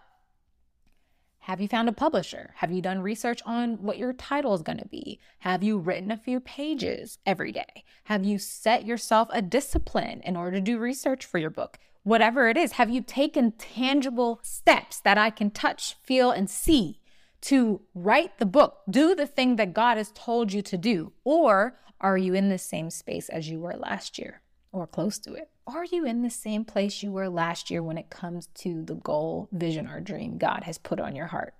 have 1.47 1.61
you 1.61 1.67
found 1.69 1.87
a 1.87 1.93
publisher? 1.93 2.51
Have 2.55 2.73
you 2.73 2.81
done 2.81 2.99
research 2.99 3.41
on 3.45 3.81
what 3.81 3.97
your 3.97 4.11
title 4.11 4.53
is 4.53 4.61
going 4.61 4.79
to 4.79 4.87
be? 4.89 5.17
Have 5.39 5.63
you 5.63 5.77
written 5.77 6.11
a 6.11 6.17
few 6.17 6.41
pages 6.41 7.19
every 7.25 7.53
day? 7.53 7.85
Have 8.03 8.25
you 8.25 8.37
set 8.37 8.85
yourself 8.85 9.29
a 9.31 9.41
discipline 9.41 10.19
in 10.25 10.35
order 10.35 10.57
to 10.57 10.61
do 10.61 10.77
research 10.77 11.23
for 11.23 11.37
your 11.37 11.49
book? 11.49 11.79
Whatever 12.03 12.49
it 12.49 12.57
is, 12.57 12.73
have 12.73 12.89
you 12.89 13.01
taken 13.01 13.53
tangible 13.53 14.41
steps 14.43 14.99
that 14.99 15.17
I 15.17 15.29
can 15.29 15.49
touch, 15.49 15.95
feel, 16.03 16.31
and 16.31 16.49
see 16.49 16.99
to 17.43 17.79
write 17.95 18.39
the 18.39 18.45
book, 18.45 18.79
do 18.89 19.15
the 19.15 19.25
thing 19.25 19.55
that 19.55 19.73
God 19.73 19.95
has 19.95 20.11
told 20.13 20.51
you 20.51 20.61
to 20.63 20.77
do? 20.77 21.13
Or 21.23 21.79
are 22.01 22.17
you 22.17 22.33
in 22.33 22.49
the 22.49 22.57
same 22.57 22.89
space 22.89 23.29
as 23.29 23.49
you 23.49 23.61
were 23.61 23.77
last 23.77 24.19
year 24.19 24.41
or 24.73 24.85
close 24.85 25.17
to 25.19 25.35
it? 25.35 25.49
Are 25.67 25.83
you 25.83 26.05
in 26.05 26.21
the 26.21 26.29
same 26.29 26.63
place 26.63 27.03
you 27.03 27.11
were 27.11 27.27
last 27.27 27.69
year 27.69 27.83
when 27.83 27.97
it 27.97 28.09
comes 28.09 28.47
to 28.55 28.83
the 28.83 28.95
goal, 28.95 29.49
vision, 29.51 29.85
or 29.85 29.99
dream 29.99 30.37
God 30.37 30.63
has 30.63 30.77
put 30.77 30.97
on 30.97 31.13
your 31.13 31.25
heart? 31.27 31.55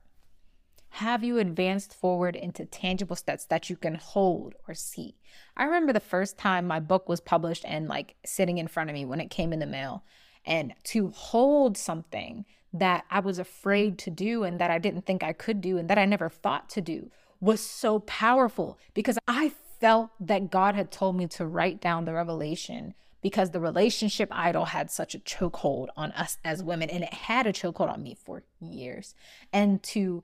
Have 0.92 1.26
you 1.26 1.40
advanced 1.40 1.94
forward 1.94 2.38
into 2.38 2.64
tangible 2.64 3.18
steps 3.18 3.44
that 3.48 3.70
you 3.70 3.76
can 3.76 3.96
hold 3.96 4.56
or 4.66 4.74
see? 4.74 5.18
I 5.58 5.66
remember 5.66 5.92
the 5.92 6.00
first 6.00 6.38
time 6.38 6.66
my 6.66 6.80
book 6.80 7.10
was 7.10 7.20
published 7.20 7.66
and 7.68 7.90
like 7.90 8.16
sitting 8.26 8.60
in 8.60 8.70
front 8.70 8.90
of 8.90 8.94
me 8.94 9.04
when 9.04 9.20
it 9.20 9.30
came 9.30 9.52
in 9.52 9.60
the 9.60 9.66
mail, 9.66 10.06
and 10.46 10.74
to 10.86 11.10
hold 11.10 11.78
something 11.78 12.46
that 12.72 13.04
I 13.12 13.20
was 13.20 13.40
afraid 13.40 13.98
to 14.00 14.10
do 14.10 14.44
and 14.44 14.58
that 14.62 14.72
I 14.72 14.80
didn't 14.80 15.06
think 15.06 15.22
I 15.22 15.34
could 15.34 15.60
do 15.60 15.78
and 15.78 15.90
that 15.90 15.98
I 15.98 16.06
never 16.06 16.30
thought 16.30 16.70
to 16.70 16.82
do 16.82 17.12
was 17.42 17.60
so 17.60 18.00
powerful 18.00 18.80
because 18.94 19.20
I 19.28 19.52
felt 19.82 20.12
that 20.22 20.50
God 20.50 20.76
had 20.76 20.92
told 20.94 21.18
me 21.18 21.28
to 21.28 21.46
write 21.46 21.82
down 21.82 22.06
the 22.06 22.14
revelation 22.14 22.94
because 23.22 23.52
the 23.52 23.60
relationship 23.60 24.30
idol 24.32 24.66
had 24.66 24.92
such 24.92 25.16
a 25.16 25.20
chokehold 25.20 25.88
on 25.96 26.12
us 26.12 26.38
as 26.44 26.64
women 26.64 26.90
and 26.90 27.04
it 27.04 27.14
had 27.14 27.48
a 27.48 27.54
chokehold 27.54 27.92
on 27.92 28.04
me 28.04 28.16
for 28.16 28.44
years. 28.60 29.16
And 29.52 29.82
to 29.84 30.24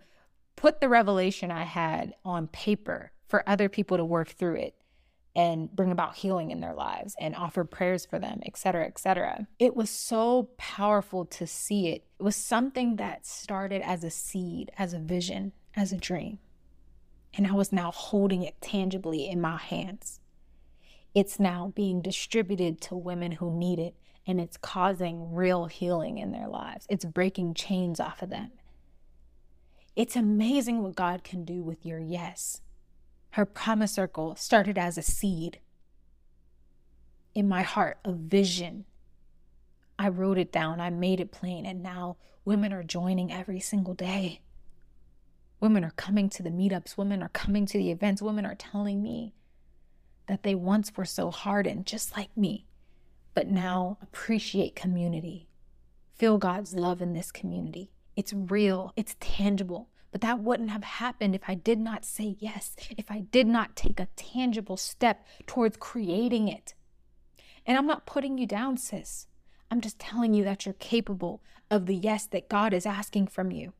put 0.55 0.79
the 0.79 0.89
revelation 0.89 1.51
I 1.51 1.63
had 1.63 2.13
on 2.23 2.47
paper 2.47 3.11
for 3.27 3.47
other 3.47 3.69
people 3.69 3.97
to 3.97 4.05
work 4.05 4.29
through 4.29 4.55
it 4.55 4.75
and 5.35 5.75
bring 5.75 5.91
about 5.91 6.15
healing 6.15 6.51
in 6.51 6.61
their 6.61 6.75
lives 6.75 7.15
and 7.19 7.35
offer 7.35 7.63
prayers 7.63 8.05
for 8.05 8.19
them, 8.19 8.39
et 8.45 8.55
cetera, 8.55 8.85
et 8.85 8.99
cetera. 8.99 9.47
It 9.57 9.75
was 9.75 9.89
so 9.89 10.49
powerful 10.57 11.25
to 11.25 11.47
see 11.47 11.87
it. 11.87 12.05
It 12.19 12.23
was 12.23 12.35
something 12.35 12.97
that 12.97 13.25
started 13.25 13.81
as 13.81 14.03
a 14.03 14.11
seed, 14.11 14.71
as 14.77 14.93
a 14.93 14.99
vision, 14.99 15.53
as 15.75 15.91
a 15.91 15.97
dream. 15.97 16.37
And 17.35 17.47
I 17.47 17.53
was 17.53 17.73
now 17.73 17.89
holding 17.89 18.43
it 18.43 18.61
tangibly 18.61 19.27
in 19.27 19.41
my 19.41 19.57
hands. 19.57 20.19
It's 21.13 21.39
now 21.39 21.71
being 21.75 22.01
distributed 22.01 22.81
to 22.81 22.95
women 22.95 23.33
who 23.33 23.55
need 23.55 23.77
it, 23.77 23.95
and 24.25 24.41
it's 24.41 24.57
causing 24.57 25.33
real 25.33 25.65
healing 25.65 26.17
in 26.17 26.31
their 26.31 26.47
lives. 26.47 26.87
It's 26.89 27.05
breaking 27.05 27.53
chains 27.53 27.99
off 27.99 28.21
of 28.21 28.29
them. 28.29 28.51
It's 29.95 30.15
amazing 30.15 30.81
what 30.81 30.95
God 30.95 31.23
can 31.23 31.45
do 31.45 31.61
with 31.61 31.85
your 31.85 31.99
yes. 31.99 32.61
Her 33.31 33.45
promise 33.45 33.91
circle 33.91 34.35
started 34.35 34.77
as 34.77 34.97
a 34.97 35.03
seed 35.03 35.59
in 37.35 37.47
my 37.47 37.61
heart, 37.61 37.99
a 38.03 38.11
vision. 38.11 38.85
I 39.99 40.09
wrote 40.09 40.39
it 40.39 40.51
down, 40.51 40.81
I 40.81 40.89
made 40.89 41.19
it 41.19 41.31
plain, 41.31 41.65
and 41.65 41.83
now 41.83 42.17
women 42.43 42.73
are 42.73 42.83
joining 42.83 43.31
every 43.31 43.59
single 43.59 43.93
day. 43.93 44.41
Women 45.59 45.83
are 45.83 45.93
coming 45.95 46.29
to 46.29 46.43
the 46.43 46.49
meetups, 46.49 46.97
women 46.97 47.21
are 47.21 47.29
coming 47.29 47.67
to 47.67 47.77
the 47.77 47.91
events, 47.91 48.21
women 48.21 48.45
are 48.45 48.55
telling 48.55 49.01
me 49.03 49.33
that 50.27 50.43
they 50.43 50.55
once 50.55 50.91
were 50.95 51.05
so 51.05 51.31
hardened, 51.31 51.85
just 51.85 52.15
like 52.15 52.35
me, 52.35 52.65
but 53.33 53.47
now 53.47 53.97
appreciate 54.01 54.75
community. 54.75 55.47
Feel 56.13 56.37
God's 56.37 56.73
love 56.73 57.01
in 57.01 57.13
this 57.13 57.31
community. 57.31 57.91
It's 58.15 58.33
real, 58.33 58.93
it's 58.95 59.15
tangible. 59.19 59.89
But 60.11 60.21
that 60.21 60.39
wouldn't 60.39 60.69
have 60.69 60.83
happened 60.83 61.33
if 61.33 61.41
I 61.47 61.55
did 61.55 61.79
not 61.79 62.05
say 62.05 62.35
yes, 62.37 62.75
if 62.91 63.09
I 63.09 63.21
did 63.21 63.47
not 63.47 63.75
take 63.75 63.99
a 63.99 64.07
tangible 64.15 64.77
step 64.77 65.25
towards 65.47 65.77
creating 65.77 66.47
it. 66.47 66.75
And 67.65 67.77
I'm 67.77 67.87
not 67.87 68.05
putting 68.05 68.37
you 68.37 68.45
down, 68.45 68.77
sis. 68.77 69.25
I'm 69.71 69.81
just 69.81 69.97
telling 69.97 70.35
you 70.35 70.43
that 70.43 70.65
you're 70.65 70.73
capable 70.73 71.41
of 71.71 71.87
the 71.87 71.95
yes 71.95 72.27
that 72.27 72.47
God 72.47 72.73
is 72.73 72.85
asking 72.85 73.27
from 73.27 73.49
you. 73.51 73.73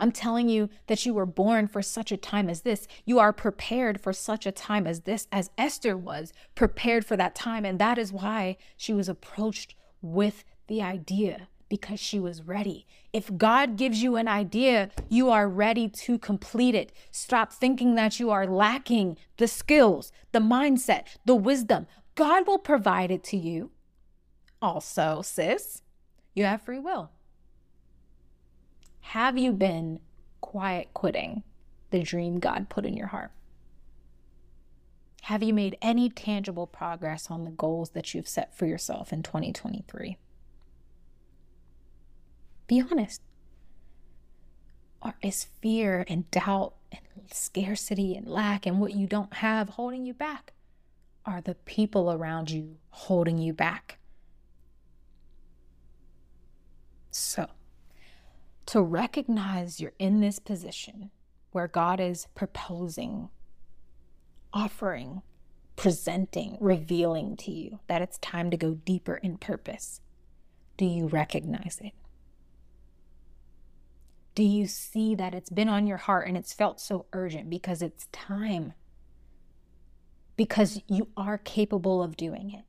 I'm 0.00 0.12
telling 0.12 0.48
you 0.48 0.68
that 0.86 1.04
you 1.04 1.14
were 1.14 1.26
born 1.26 1.66
for 1.66 1.82
such 1.82 2.12
a 2.12 2.16
time 2.16 2.48
as 2.48 2.62
this. 2.62 2.86
You 3.04 3.18
are 3.18 3.32
prepared 3.32 4.00
for 4.00 4.12
such 4.12 4.46
a 4.46 4.52
time 4.52 4.86
as 4.86 5.00
this, 5.00 5.26
as 5.32 5.50
Esther 5.58 5.96
was 5.96 6.32
prepared 6.54 7.04
for 7.04 7.16
that 7.16 7.34
time. 7.34 7.64
And 7.64 7.78
that 7.78 7.98
is 7.98 8.12
why 8.12 8.56
she 8.76 8.92
was 8.92 9.08
approached 9.08 9.74
with 10.00 10.44
the 10.68 10.82
idea 10.82 11.48
because 11.68 12.00
she 12.00 12.18
was 12.18 12.42
ready. 12.42 12.86
If 13.12 13.36
God 13.36 13.76
gives 13.76 14.02
you 14.02 14.16
an 14.16 14.28
idea, 14.28 14.90
you 15.08 15.30
are 15.30 15.48
ready 15.48 15.88
to 15.88 16.18
complete 16.18 16.74
it. 16.74 16.92
Stop 17.10 17.52
thinking 17.52 17.94
that 17.94 18.18
you 18.18 18.30
are 18.30 18.46
lacking 18.46 19.18
the 19.36 19.48
skills, 19.48 20.12
the 20.32 20.38
mindset, 20.38 21.04
the 21.24 21.34
wisdom. 21.34 21.86
God 22.14 22.46
will 22.46 22.58
provide 22.58 23.10
it 23.10 23.22
to 23.24 23.36
you. 23.36 23.70
Also, 24.60 25.22
sis, 25.22 25.82
you 26.34 26.44
have 26.44 26.62
free 26.62 26.78
will. 26.78 27.10
Have 29.12 29.38
you 29.38 29.52
been 29.52 30.00
quiet 30.42 30.92
quitting 30.92 31.42
the 31.88 32.02
dream 32.02 32.40
God 32.40 32.68
put 32.68 32.84
in 32.84 32.94
your 32.94 33.06
heart? 33.06 33.30
Have 35.22 35.42
you 35.42 35.54
made 35.54 35.78
any 35.80 36.10
tangible 36.10 36.66
progress 36.66 37.30
on 37.30 37.44
the 37.44 37.50
goals 37.50 37.90
that 37.90 38.12
you've 38.12 38.28
set 38.28 38.54
for 38.54 38.66
yourself 38.66 39.10
in 39.10 39.22
2023? 39.22 40.18
Be 42.66 42.82
honest. 42.82 43.22
Or 45.00 45.14
is 45.22 45.46
fear 45.62 46.04
and 46.06 46.30
doubt 46.30 46.74
and 46.92 47.00
scarcity 47.32 48.14
and 48.14 48.28
lack 48.28 48.66
and 48.66 48.78
what 48.78 48.92
you 48.92 49.06
don't 49.06 49.32
have 49.32 49.70
holding 49.70 50.04
you 50.04 50.12
back? 50.12 50.52
Are 51.24 51.40
the 51.40 51.54
people 51.54 52.12
around 52.12 52.50
you 52.50 52.76
holding 52.90 53.38
you 53.38 53.54
back? 53.54 53.96
So, 57.10 57.48
to 58.68 58.82
recognize 58.82 59.80
you're 59.80 59.94
in 59.98 60.20
this 60.20 60.38
position 60.38 61.10
where 61.52 61.66
God 61.66 62.00
is 62.00 62.28
proposing, 62.34 63.30
offering, 64.52 65.22
presenting, 65.74 66.58
revealing 66.60 67.34
to 67.38 67.50
you 67.50 67.78
that 67.86 68.02
it's 68.02 68.18
time 68.18 68.50
to 68.50 68.58
go 68.58 68.74
deeper 68.74 69.14
in 69.16 69.38
purpose. 69.38 70.02
Do 70.76 70.84
you 70.84 71.06
recognize 71.06 71.78
it? 71.82 71.92
Do 74.34 74.42
you 74.42 74.66
see 74.66 75.14
that 75.14 75.32
it's 75.32 75.48
been 75.48 75.70
on 75.70 75.86
your 75.86 75.96
heart 75.96 76.28
and 76.28 76.36
it's 76.36 76.52
felt 76.52 76.78
so 76.78 77.06
urgent 77.14 77.48
because 77.48 77.80
it's 77.80 78.06
time? 78.12 78.74
Because 80.36 80.82
you 80.86 81.08
are 81.16 81.38
capable 81.38 82.02
of 82.02 82.18
doing 82.18 82.52
it. 82.52 82.64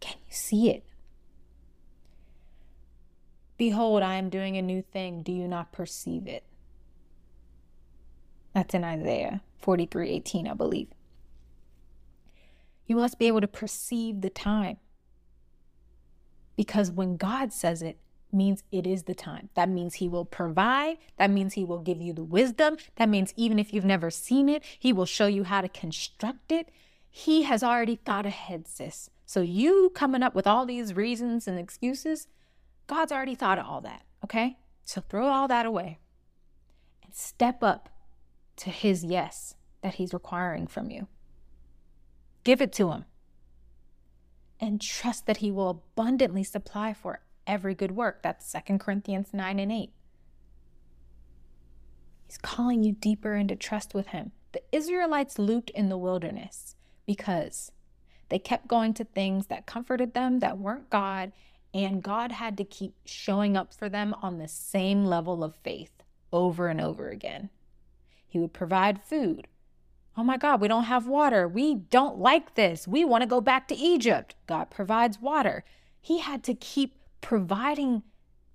Can 0.00 0.16
you 0.26 0.32
see 0.34 0.70
it? 0.70 0.86
Behold, 3.58 4.02
I 4.02 4.14
am 4.14 4.30
doing 4.30 4.56
a 4.56 4.62
new 4.62 4.80
thing. 4.80 5.22
Do 5.22 5.32
you 5.32 5.48
not 5.48 5.72
perceive 5.72 6.26
it? 6.26 6.44
That's 8.54 8.72
in 8.72 8.84
Isaiah 8.84 9.42
43 9.58 10.10
18, 10.10 10.48
I 10.48 10.54
believe. 10.54 10.88
You 12.86 12.96
must 12.96 13.18
be 13.18 13.26
able 13.26 13.42
to 13.42 13.48
perceive 13.48 14.22
the 14.22 14.30
time. 14.30 14.78
Because 16.56 16.90
when 16.90 17.16
God 17.16 17.52
says 17.52 17.82
it, 17.82 17.98
means 18.32 18.62
it 18.70 18.86
is 18.86 19.04
the 19.04 19.14
time. 19.14 19.48
That 19.54 19.68
means 19.68 19.94
He 19.94 20.08
will 20.08 20.24
provide. 20.24 20.98
That 21.16 21.30
means 21.30 21.54
He 21.54 21.64
will 21.64 21.78
give 21.78 22.00
you 22.00 22.12
the 22.12 22.24
wisdom. 22.24 22.76
That 22.96 23.08
means 23.08 23.32
even 23.36 23.58
if 23.58 23.72
you've 23.72 23.84
never 23.84 24.10
seen 24.10 24.48
it, 24.48 24.62
He 24.78 24.92
will 24.92 25.06
show 25.06 25.26
you 25.26 25.44
how 25.44 25.60
to 25.60 25.68
construct 25.68 26.52
it. 26.52 26.70
He 27.10 27.42
has 27.44 27.62
already 27.62 27.96
thought 27.96 28.26
ahead, 28.26 28.68
sis. 28.68 29.10
So 29.24 29.40
you 29.40 29.90
coming 29.94 30.22
up 30.22 30.34
with 30.34 30.46
all 30.46 30.66
these 30.66 30.94
reasons 30.94 31.48
and 31.48 31.58
excuses, 31.58 32.28
God's 32.88 33.12
already 33.12 33.36
thought 33.36 33.58
of 33.58 33.66
all 33.66 33.80
that, 33.82 34.02
okay? 34.24 34.58
So 34.84 35.00
throw 35.00 35.28
all 35.28 35.46
that 35.46 35.66
away 35.66 35.98
and 37.04 37.14
step 37.14 37.62
up 37.62 37.90
to 38.56 38.70
His 38.70 39.04
yes 39.04 39.54
that 39.82 39.94
He's 39.94 40.12
requiring 40.12 40.66
from 40.66 40.90
you. 40.90 41.06
Give 42.42 42.60
it 42.60 42.72
to 42.72 42.90
Him 42.90 43.04
and 44.58 44.80
trust 44.80 45.26
that 45.26 45.36
He 45.36 45.50
will 45.52 45.68
abundantly 45.68 46.42
supply 46.42 46.94
for 46.94 47.20
every 47.46 47.74
good 47.74 47.92
work. 47.92 48.22
That's 48.22 48.52
2 48.66 48.78
Corinthians 48.78 49.28
9 49.32 49.58
and 49.58 49.70
8. 49.70 49.92
He's 52.26 52.38
calling 52.38 52.82
you 52.82 52.92
deeper 52.92 53.34
into 53.34 53.54
trust 53.54 53.94
with 53.94 54.08
Him. 54.08 54.32
The 54.52 54.62
Israelites 54.72 55.38
looped 55.38 55.70
in 55.70 55.90
the 55.90 55.98
wilderness 55.98 56.74
because 57.06 57.70
they 58.30 58.38
kept 58.38 58.66
going 58.66 58.94
to 58.94 59.04
things 59.04 59.46
that 59.46 59.66
comforted 59.66 60.14
them 60.14 60.40
that 60.40 60.58
weren't 60.58 60.90
God 60.90 61.32
and 61.74 62.02
God 62.02 62.32
had 62.32 62.56
to 62.56 62.64
keep 62.64 62.94
showing 63.04 63.56
up 63.56 63.74
for 63.74 63.88
them 63.88 64.14
on 64.22 64.38
the 64.38 64.48
same 64.48 65.04
level 65.04 65.44
of 65.44 65.56
faith 65.56 66.02
over 66.32 66.68
and 66.68 66.80
over 66.80 67.08
again. 67.08 67.50
He 68.26 68.38
would 68.38 68.52
provide 68.52 69.02
food. 69.02 69.46
Oh 70.16 70.24
my 70.24 70.36
God, 70.36 70.60
we 70.60 70.68
don't 70.68 70.84
have 70.84 71.06
water. 71.06 71.46
We 71.46 71.74
don't 71.74 72.18
like 72.18 72.54
this. 72.54 72.88
We 72.88 73.04
want 73.04 73.22
to 73.22 73.28
go 73.28 73.40
back 73.40 73.68
to 73.68 73.76
Egypt. 73.76 74.34
God 74.46 74.70
provides 74.70 75.20
water. 75.20 75.64
He 76.00 76.18
had 76.18 76.42
to 76.44 76.54
keep 76.54 76.96
providing 77.20 78.02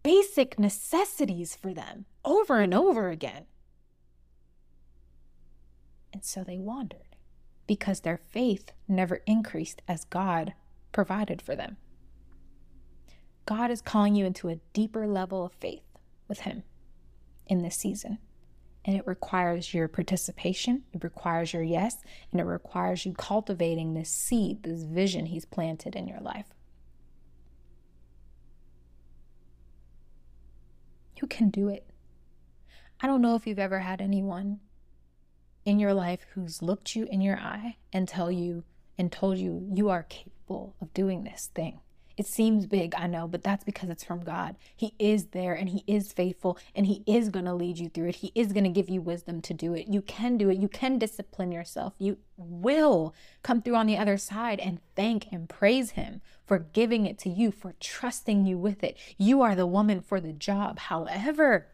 basic 0.03 0.59
necessities 0.59 1.55
for 1.55 1.73
them 1.73 2.05
over 2.25 2.59
and 2.59 2.73
over 2.73 3.09
again. 3.09 3.45
And 6.11 6.23
so 6.23 6.43
they 6.43 6.57
wandered 6.57 7.15
because 7.65 8.01
their 8.01 8.17
faith 8.17 8.71
never 8.87 9.21
increased 9.25 9.81
as 9.87 10.03
God 10.03 10.53
provided 10.91 11.41
for 11.41 11.55
them. 11.55 11.77
God 13.45 13.71
is 13.71 13.81
calling 13.81 14.15
you 14.15 14.25
into 14.25 14.49
a 14.49 14.59
deeper 14.73 15.07
level 15.07 15.45
of 15.45 15.53
faith 15.53 15.83
with 16.27 16.41
Him 16.41 16.63
in 17.47 17.61
this 17.61 17.75
season. 17.75 18.19
And 18.85 18.97
it 18.97 19.07
requires 19.07 19.73
your 19.73 19.87
participation, 19.87 20.83
it 20.91 21.03
requires 21.03 21.53
your 21.53 21.63
yes, 21.63 21.97
and 22.31 22.41
it 22.41 22.45
requires 22.45 23.05
you 23.05 23.13
cultivating 23.13 23.93
this 23.93 24.09
seed, 24.09 24.63
this 24.63 24.83
vision 24.83 25.27
He's 25.27 25.45
planted 25.45 25.95
in 25.95 26.07
your 26.07 26.19
life. 26.19 26.47
You 31.21 31.27
can 31.27 31.49
do 31.49 31.69
it. 31.69 31.85
I 32.99 33.07
don't 33.07 33.21
know 33.21 33.35
if 33.35 33.47
you've 33.47 33.59
ever 33.59 33.79
had 33.79 34.01
anyone 34.01 34.59
in 35.65 35.79
your 35.79 35.93
life 35.93 36.25
who's 36.33 36.61
looked 36.61 36.95
you 36.95 37.05
in 37.09 37.21
your 37.21 37.37
eye 37.37 37.77
and 37.91 38.07
tell 38.07 38.31
you 38.31 38.63
and 38.97 39.11
told 39.11 39.37
you 39.37 39.65
you 39.71 39.89
are 39.89 40.03
capable 40.03 40.75
of 40.81 40.93
doing 40.93 41.23
this 41.23 41.49
thing. 41.53 41.79
It 42.15 42.27
seems 42.27 42.67
big, 42.67 42.93
I 42.95 43.07
know, 43.07 43.27
but 43.27 43.43
that's 43.43 43.63
because 43.63 43.89
it's 43.89 44.03
from 44.03 44.23
God. 44.23 44.55
He 44.75 44.93
is 44.99 45.27
there 45.27 45.53
and 45.55 45.69
He 45.69 45.83
is 45.87 46.13
faithful 46.13 46.59
and 46.75 46.85
He 46.85 47.03
is 47.07 47.29
going 47.29 47.45
to 47.45 47.55
lead 47.55 47.79
you 47.79 47.89
through 47.89 48.09
it. 48.09 48.17
He 48.17 48.31
is 48.35 48.53
going 48.53 48.65
to 48.65 48.69
give 48.69 48.87
you 48.87 49.01
wisdom 49.01 49.41
to 49.41 49.53
do 49.53 49.73
it. 49.73 49.87
You 49.87 50.01
can 50.01 50.37
do 50.37 50.49
it. 50.49 50.59
You 50.59 50.67
can 50.67 50.99
discipline 50.99 51.51
yourself. 51.51 51.93
You 51.97 52.17
will 52.37 53.15
come 53.41 53.63
through 53.63 53.75
on 53.75 53.87
the 53.87 53.97
other 53.97 54.17
side 54.17 54.59
and 54.59 54.79
thank 54.95 55.31
and 55.31 55.49
praise 55.49 55.91
Him 55.91 56.21
for 56.45 56.59
giving 56.59 57.07
it 57.07 57.17
to 57.19 57.29
you, 57.29 57.49
for 57.49 57.73
trusting 57.79 58.45
you 58.45 58.59
with 58.59 58.83
it. 58.83 58.95
You 59.17 59.41
are 59.41 59.55
the 59.55 59.65
woman 59.65 59.99
for 59.99 60.19
the 60.21 60.33
job. 60.33 60.77
However, 60.77 61.67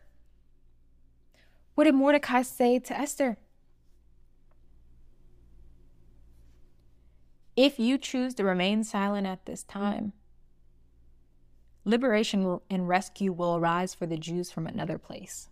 what 1.76 1.84
did 1.84 1.96
Mordecai 1.96 2.44
say 2.44 2.80
to 2.80 2.98
Esther? 2.98 3.38
If 7.58 7.78
you 7.78 7.98
choose 7.98 8.34
to 8.36 8.46
remain 8.46 8.86
silent 8.86 9.28
at 9.28 9.46
this 9.46 9.64
time, 9.64 10.14
liberation 11.90 12.60
and 12.70 12.88
rescue 12.88 13.32
will 13.32 13.56
arise 13.56 13.94
for 13.94 14.06
the 14.06 14.18
Jews 14.18 14.52
from 14.52 14.68
another 14.68 14.98
place. 14.98 15.50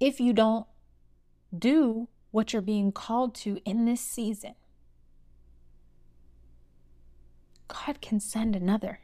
If 0.00 0.20
you 0.20 0.32
don't 0.32 0.66
do 1.56 2.08
what 2.30 2.52
you're 2.52 2.62
being 2.62 2.92
called 2.92 3.34
to 3.36 3.58
in 3.64 3.84
this 3.84 4.00
season, 4.00 4.54
God 7.68 8.00
can 8.00 8.20
send 8.20 8.54
another. 8.54 9.00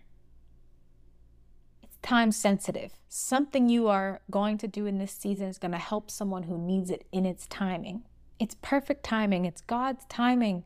It's 1.83 1.97
time 2.03 2.33
sensitive. 2.33 2.93
Something 3.09 3.69
you 3.69 3.89
are 3.89 4.21
going 4.31 4.59
to 4.59 4.69
do 4.69 4.87
in 4.87 4.99
this 4.99 5.13
season 5.13 5.49
is 5.49 5.59
going 5.59 5.73
to 5.73 5.79
help 5.79 6.11
someone 6.11 6.45
who 6.45 6.59
needs 6.59 6.91
it 6.91 7.07
in 7.13 7.27
its 7.27 7.47
timing. 7.47 8.05
It's 8.39 8.57
perfect 8.63 9.05
timing, 9.05 9.45
it's 9.45 9.61
God's 9.61 10.05
timing. 10.09 10.65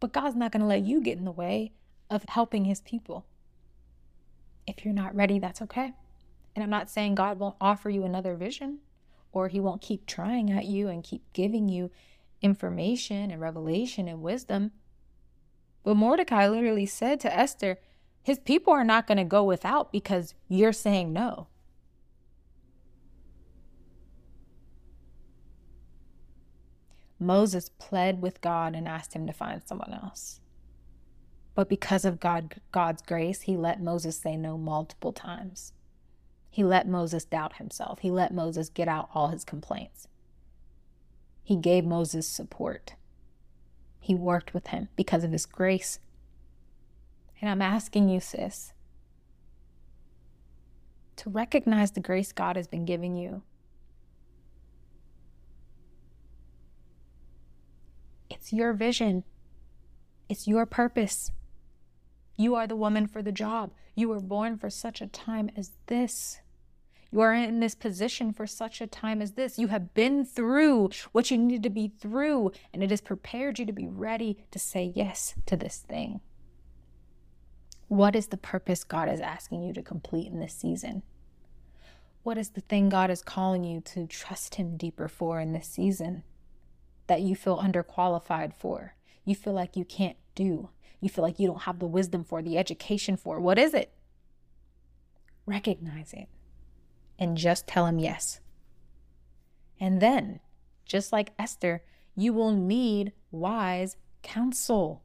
But 0.00 0.12
God's 0.12 0.36
not 0.36 0.52
going 0.52 0.60
to 0.60 0.66
let 0.66 0.84
you 0.84 1.00
get 1.00 1.18
in 1.18 1.24
the 1.24 1.32
way 1.32 1.72
of 2.10 2.24
helping 2.28 2.64
his 2.64 2.80
people. 2.80 3.26
If 4.66 4.84
you're 4.84 4.94
not 4.94 5.14
ready, 5.14 5.38
that's 5.38 5.62
okay. 5.62 5.92
And 6.54 6.62
I'm 6.62 6.70
not 6.70 6.90
saying 6.90 7.14
God 7.14 7.38
won't 7.38 7.56
offer 7.60 7.90
you 7.90 8.04
another 8.04 8.34
vision 8.34 8.78
or 9.32 9.48
he 9.48 9.60
won't 9.60 9.82
keep 9.82 10.06
trying 10.06 10.50
at 10.50 10.64
you 10.64 10.88
and 10.88 11.04
keep 11.04 11.22
giving 11.32 11.68
you 11.68 11.90
information 12.40 13.30
and 13.30 13.40
revelation 13.40 14.08
and 14.08 14.22
wisdom. 14.22 14.72
But 15.84 15.96
Mordecai 15.96 16.48
literally 16.48 16.86
said 16.86 17.20
to 17.20 17.34
Esther, 17.34 17.78
his 18.22 18.38
people 18.38 18.72
are 18.72 18.84
not 18.84 19.06
going 19.06 19.18
to 19.18 19.24
go 19.24 19.44
without 19.44 19.92
because 19.92 20.34
you're 20.48 20.72
saying 20.72 21.12
no. 21.12 21.48
Moses 27.18 27.68
pled 27.68 28.20
with 28.20 28.40
God 28.40 28.74
and 28.74 28.88
asked 28.88 29.14
him 29.14 29.26
to 29.26 29.32
find 29.32 29.62
someone 29.64 29.92
else. 29.92 30.40
But 31.56 31.70
because 31.70 32.04
of 32.04 32.20
God, 32.20 32.56
God's 32.70 33.00
grace, 33.00 33.40
he 33.40 33.56
let 33.56 33.82
Moses 33.82 34.18
say 34.18 34.36
no 34.36 34.58
multiple 34.58 35.12
times. 35.12 35.72
He 36.50 36.62
let 36.62 36.86
Moses 36.86 37.24
doubt 37.24 37.56
himself. 37.56 38.00
He 38.00 38.10
let 38.10 38.32
Moses 38.32 38.68
get 38.68 38.88
out 38.88 39.08
all 39.14 39.28
his 39.28 39.42
complaints. 39.42 40.06
He 41.42 41.56
gave 41.56 41.86
Moses 41.86 42.28
support. 42.28 42.94
He 43.98 44.14
worked 44.14 44.52
with 44.52 44.66
him 44.66 44.88
because 44.96 45.24
of 45.24 45.32
his 45.32 45.46
grace. 45.46 45.98
And 47.40 47.48
I'm 47.50 47.62
asking 47.62 48.10
you, 48.10 48.20
sis, 48.20 48.74
to 51.16 51.30
recognize 51.30 51.92
the 51.92 52.00
grace 52.00 52.32
God 52.32 52.56
has 52.56 52.66
been 52.66 52.84
giving 52.84 53.16
you. 53.16 53.42
It's 58.28 58.52
your 58.52 58.74
vision, 58.74 59.24
it's 60.28 60.46
your 60.46 60.66
purpose. 60.66 61.32
You 62.36 62.54
are 62.54 62.66
the 62.66 62.76
woman 62.76 63.06
for 63.06 63.22
the 63.22 63.32
job. 63.32 63.72
You 63.94 64.08
were 64.08 64.20
born 64.20 64.58
for 64.58 64.68
such 64.68 65.00
a 65.00 65.06
time 65.06 65.50
as 65.56 65.72
this. 65.86 66.40
You 67.10 67.20
are 67.20 67.32
in 67.32 67.60
this 67.60 67.74
position 67.74 68.32
for 68.32 68.46
such 68.46 68.80
a 68.80 68.86
time 68.86 69.22
as 69.22 69.32
this. 69.32 69.58
You 69.58 69.68
have 69.68 69.94
been 69.94 70.24
through 70.24 70.90
what 71.12 71.30
you 71.30 71.38
needed 71.38 71.62
to 71.62 71.70
be 71.70 71.88
through, 71.88 72.52
and 72.74 72.82
it 72.82 72.90
has 72.90 73.00
prepared 73.00 73.58
you 73.58 73.64
to 73.64 73.72
be 73.72 73.88
ready 73.88 74.44
to 74.50 74.58
say 74.58 74.92
yes 74.94 75.34
to 75.46 75.56
this 75.56 75.78
thing. 75.78 76.20
What 77.88 78.16
is 78.16 78.26
the 78.26 78.36
purpose 78.36 78.84
God 78.84 79.08
is 79.08 79.20
asking 79.20 79.62
you 79.62 79.72
to 79.72 79.82
complete 79.82 80.26
in 80.26 80.40
this 80.40 80.54
season? 80.54 81.02
What 82.22 82.36
is 82.36 82.50
the 82.50 82.60
thing 82.60 82.88
God 82.88 83.10
is 83.10 83.22
calling 83.22 83.62
you 83.62 83.80
to 83.82 84.06
trust 84.08 84.56
Him 84.56 84.76
deeper 84.76 85.06
for 85.06 85.40
in 85.40 85.52
this 85.52 85.68
season 85.68 86.24
that 87.06 87.22
you 87.22 87.36
feel 87.36 87.58
underqualified 87.58 88.52
for? 88.52 88.96
You 89.24 89.36
feel 89.36 89.52
like 89.52 89.76
you 89.76 89.84
can't 89.84 90.16
do 90.34 90.70
you 91.00 91.08
feel 91.08 91.24
like 91.24 91.38
you 91.38 91.46
don't 91.46 91.62
have 91.62 91.78
the 91.78 91.86
wisdom 91.86 92.24
for, 92.24 92.42
the 92.42 92.58
education 92.58 93.16
for. 93.16 93.40
What 93.40 93.58
is 93.58 93.74
it? 93.74 93.92
Recognize 95.44 96.12
it 96.12 96.28
and 97.18 97.36
just 97.36 97.66
tell 97.66 97.86
him 97.86 97.98
yes. 97.98 98.40
And 99.78 100.00
then, 100.00 100.40
just 100.84 101.12
like 101.12 101.32
Esther, 101.38 101.82
you 102.14 102.32
will 102.32 102.52
need 102.52 103.12
wise 103.30 103.96
counsel. 104.22 105.02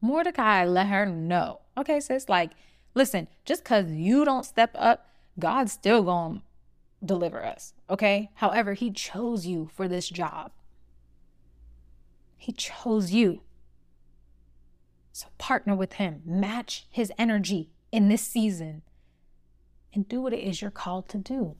Mordecai 0.00 0.64
let 0.64 0.88
her 0.88 1.06
know. 1.06 1.60
Okay, 1.76 2.00
sis, 2.00 2.28
like, 2.28 2.52
listen, 2.94 3.28
just 3.44 3.64
because 3.64 3.90
you 3.90 4.24
don't 4.24 4.44
step 4.44 4.70
up, 4.74 5.08
God's 5.38 5.72
still 5.72 6.02
going 6.02 6.36
to 6.36 6.42
deliver 7.04 7.44
us. 7.44 7.74
Okay. 7.90 8.30
However, 8.34 8.74
he 8.74 8.90
chose 8.90 9.46
you 9.46 9.68
for 9.74 9.88
this 9.88 10.08
job. 10.08 10.52
He 12.36 12.52
chose 12.52 13.12
you. 13.12 13.42
So 15.12 15.28
partner 15.38 15.74
with 15.74 15.94
Him, 15.94 16.22
match 16.24 16.86
His 16.90 17.12
energy 17.18 17.70
in 17.92 18.08
this 18.08 18.22
season, 18.22 18.82
and 19.92 20.08
do 20.08 20.20
what 20.20 20.32
it 20.32 20.40
is 20.40 20.60
you're 20.60 20.70
called 20.70 21.08
to 21.10 21.18
do. 21.18 21.56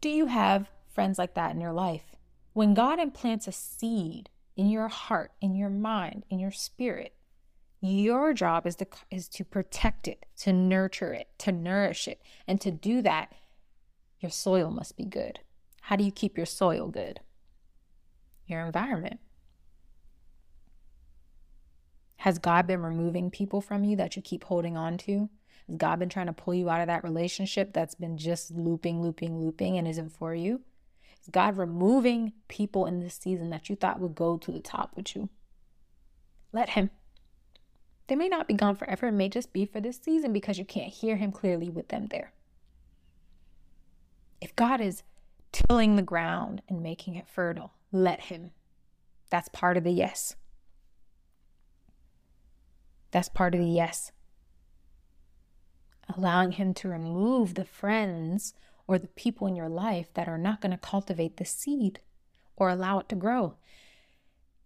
Do 0.00 0.08
you 0.08 0.26
have 0.26 0.70
friends 0.92 1.18
like 1.18 1.34
that 1.34 1.54
in 1.54 1.60
your 1.60 1.72
life? 1.72 2.16
When 2.52 2.72
God 2.74 2.98
implants 2.98 3.46
a 3.46 3.52
seed 3.52 4.30
in 4.56 4.70
your 4.70 4.88
heart, 4.88 5.32
in 5.40 5.54
your 5.54 5.68
mind, 5.68 6.24
in 6.30 6.38
your 6.38 6.50
spirit, 6.50 7.14
your 7.80 8.32
job 8.32 8.66
is 8.66 8.76
to, 8.76 8.86
is 9.10 9.28
to 9.28 9.44
protect 9.44 10.08
it, 10.08 10.24
to 10.38 10.52
nurture 10.52 11.12
it, 11.12 11.28
to 11.38 11.52
nourish 11.52 12.08
it. 12.08 12.22
And 12.46 12.60
to 12.62 12.70
do 12.70 13.02
that, 13.02 13.32
your 14.20 14.30
soil 14.30 14.70
must 14.70 14.96
be 14.96 15.04
good. 15.04 15.40
How 15.82 15.96
do 15.96 16.04
you 16.04 16.10
keep 16.10 16.36
your 16.36 16.46
soil 16.46 16.88
good? 16.88 17.20
Your 18.46 18.64
environment? 18.64 19.20
Has 22.16 22.38
God 22.38 22.66
been 22.66 22.82
removing 22.82 23.30
people 23.30 23.60
from 23.60 23.84
you 23.84 23.96
that 23.96 24.16
you 24.16 24.22
keep 24.22 24.44
holding 24.44 24.76
on 24.76 24.98
to? 24.98 25.28
Has 25.68 25.76
God 25.76 25.98
been 25.98 26.08
trying 26.08 26.26
to 26.26 26.32
pull 26.32 26.54
you 26.54 26.68
out 26.68 26.80
of 26.80 26.86
that 26.88 27.04
relationship 27.04 27.72
that's 27.72 27.94
been 27.94 28.16
just 28.16 28.50
looping, 28.50 29.02
looping, 29.02 29.38
looping 29.38 29.78
and 29.78 29.86
isn't 29.86 30.10
for 30.10 30.34
you? 30.34 30.60
Is 31.22 31.28
God 31.30 31.56
removing 31.56 32.32
people 32.48 32.86
in 32.86 33.00
this 33.00 33.14
season 33.14 33.50
that 33.50 33.68
you 33.68 33.76
thought 33.76 34.00
would 34.00 34.14
go 34.14 34.38
to 34.38 34.52
the 34.52 34.60
top 34.60 34.96
with 34.96 35.14
you? 35.14 35.28
Let 36.52 36.70
Him. 36.70 36.90
They 38.06 38.14
may 38.14 38.28
not 38.28 38.46
be 38.46 38.54
gone 38.54 38.76
forever. 38.76 39.08
It 39.08 39.12
may 39.12 39.28
just 39.28 39.52
be 39.52 39.66
for 39.66 39.80
this 39.80 40.00
season 40.00 40.32
because 40.32 40.58
you 40.58 40.64
can't 40.64 40.92
hear 40.92 41.16
Him 41.16 41.32
clearly 41.32 41.68
with 41.68 41.88
them 41.88 42.06
there. 42.06 42.32
If 44.40 44.54
God 44.54 44.80
is 44.80 45.02
tilling 45.52 45.96
the 45.96 46.02
ground 46.02 46.62
and 46.68 46.82
making 46.82 47.16
it 47.16 47.26
fertile, 47.26 47.72
let 47.92 48.22
Him. 48.22 48.52
That's 49.30 49.48
part 49.48 49.76
of 49.76 49.84
the 49.84 49.90
yes. 49.90 50.36
That's 53.10 53.28
part 53.28 53.54
of 53.54 53.60
the 53.60 53.66
yes. 53.66 54.12
Allowing 56.16 56.52
Him 56.52 56.74
to 56.74 56.88
remove 56.88 57.54
the 57.54 57.64
friends 57.64 58.54
or 58.86 58.98
the 58.98 59.08
people 59.08 59.46
in 59.46 59.56
your 59.56 59.68
life 59.68 60.12
that 60.14 60.28
are 60.28 60.38
not 60.38 60.60
going 60.60 60.72
to 60.72 60.78
cultivate 60.78 61.36
the 61.36 61.44
seed 61.44 62.00
or 62.56 62.68
allow 62.68 62.98
it 62.98 63.08
to 63.08 63.16
grow. 63.16 63.56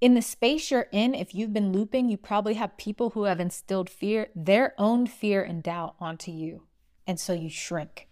In 0.01 0.15
the 0.15 0.23
space 0.23 0.71
you're 0.71 0.89
in, 0.93 1.15
if 1.15 1.35
you've 1.35 1.53
been 1.53 1.73
looping, 1.73 2.09
you 2.09 2.17
probably 2.17 2.55
have 2.55 2.77
people 2.79 3.11
who 3.11 3.25
have 3.25 3.41
instilled 3.41 3.91
fear, 3.91 4.29
their 4.35 4.75
own 4.79 5.07
fear 5.07 5.43
and 5.43 5.63
doubt 5.63 5.95
onto 6.01 6.31
you. 6.31 6.63
And 7.07 7.21
so 7.21 7.33
you 7.33 7.51
shrink. 7.51 8.09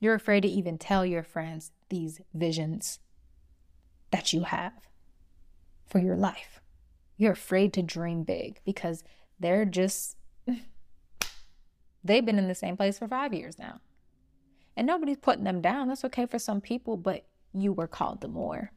You're 0.00 0.14
afraid 0.14 0.42
to 0.42 0.48
even 0.48 0.78
tell 0.78 1.04
your 1.04 1.22
friends 1.22 1.72
these 1.90 2.20
visions 2.32 3.00
that 4.12 4.32
you 4.32 4.44
have 4.44 4.72
for 5.86 5.98
your 5.98 6.16
life. 6.16 6.60
You're 7.16 7.32
afraid 7.32 7.72
to 7.74 7.82
dream 7.82 8.22
big 8.22 8.60
because 8.64 9.02
they're 9.40 9.64
just, 9.64 10.16
they've 12.04 12.24
been 12.24 12.38
in 12.38 12.48
the 12.48 12.54
same 12.54 12.76
place 12.76 12.98
for 12.98 13.08
five 13.08 13.34
years 13.34 13.58
now. 13.58 13.80
And 14.76 14.86
nobody's 14.86 15.18
putting 15.18 15.44
them 15.44 15.60
down. 15.60 15.88
That's 15.88 16.04
okay 16.06 16.26
for 16.26 16.38
some 16.38 16.60
people, 16.60 16.96
but 16.96 17.26
you 17.52 17.72
were 17.72 17.88
called 17.88 18.20
to 18.22 18.28
more. 18.28 18.72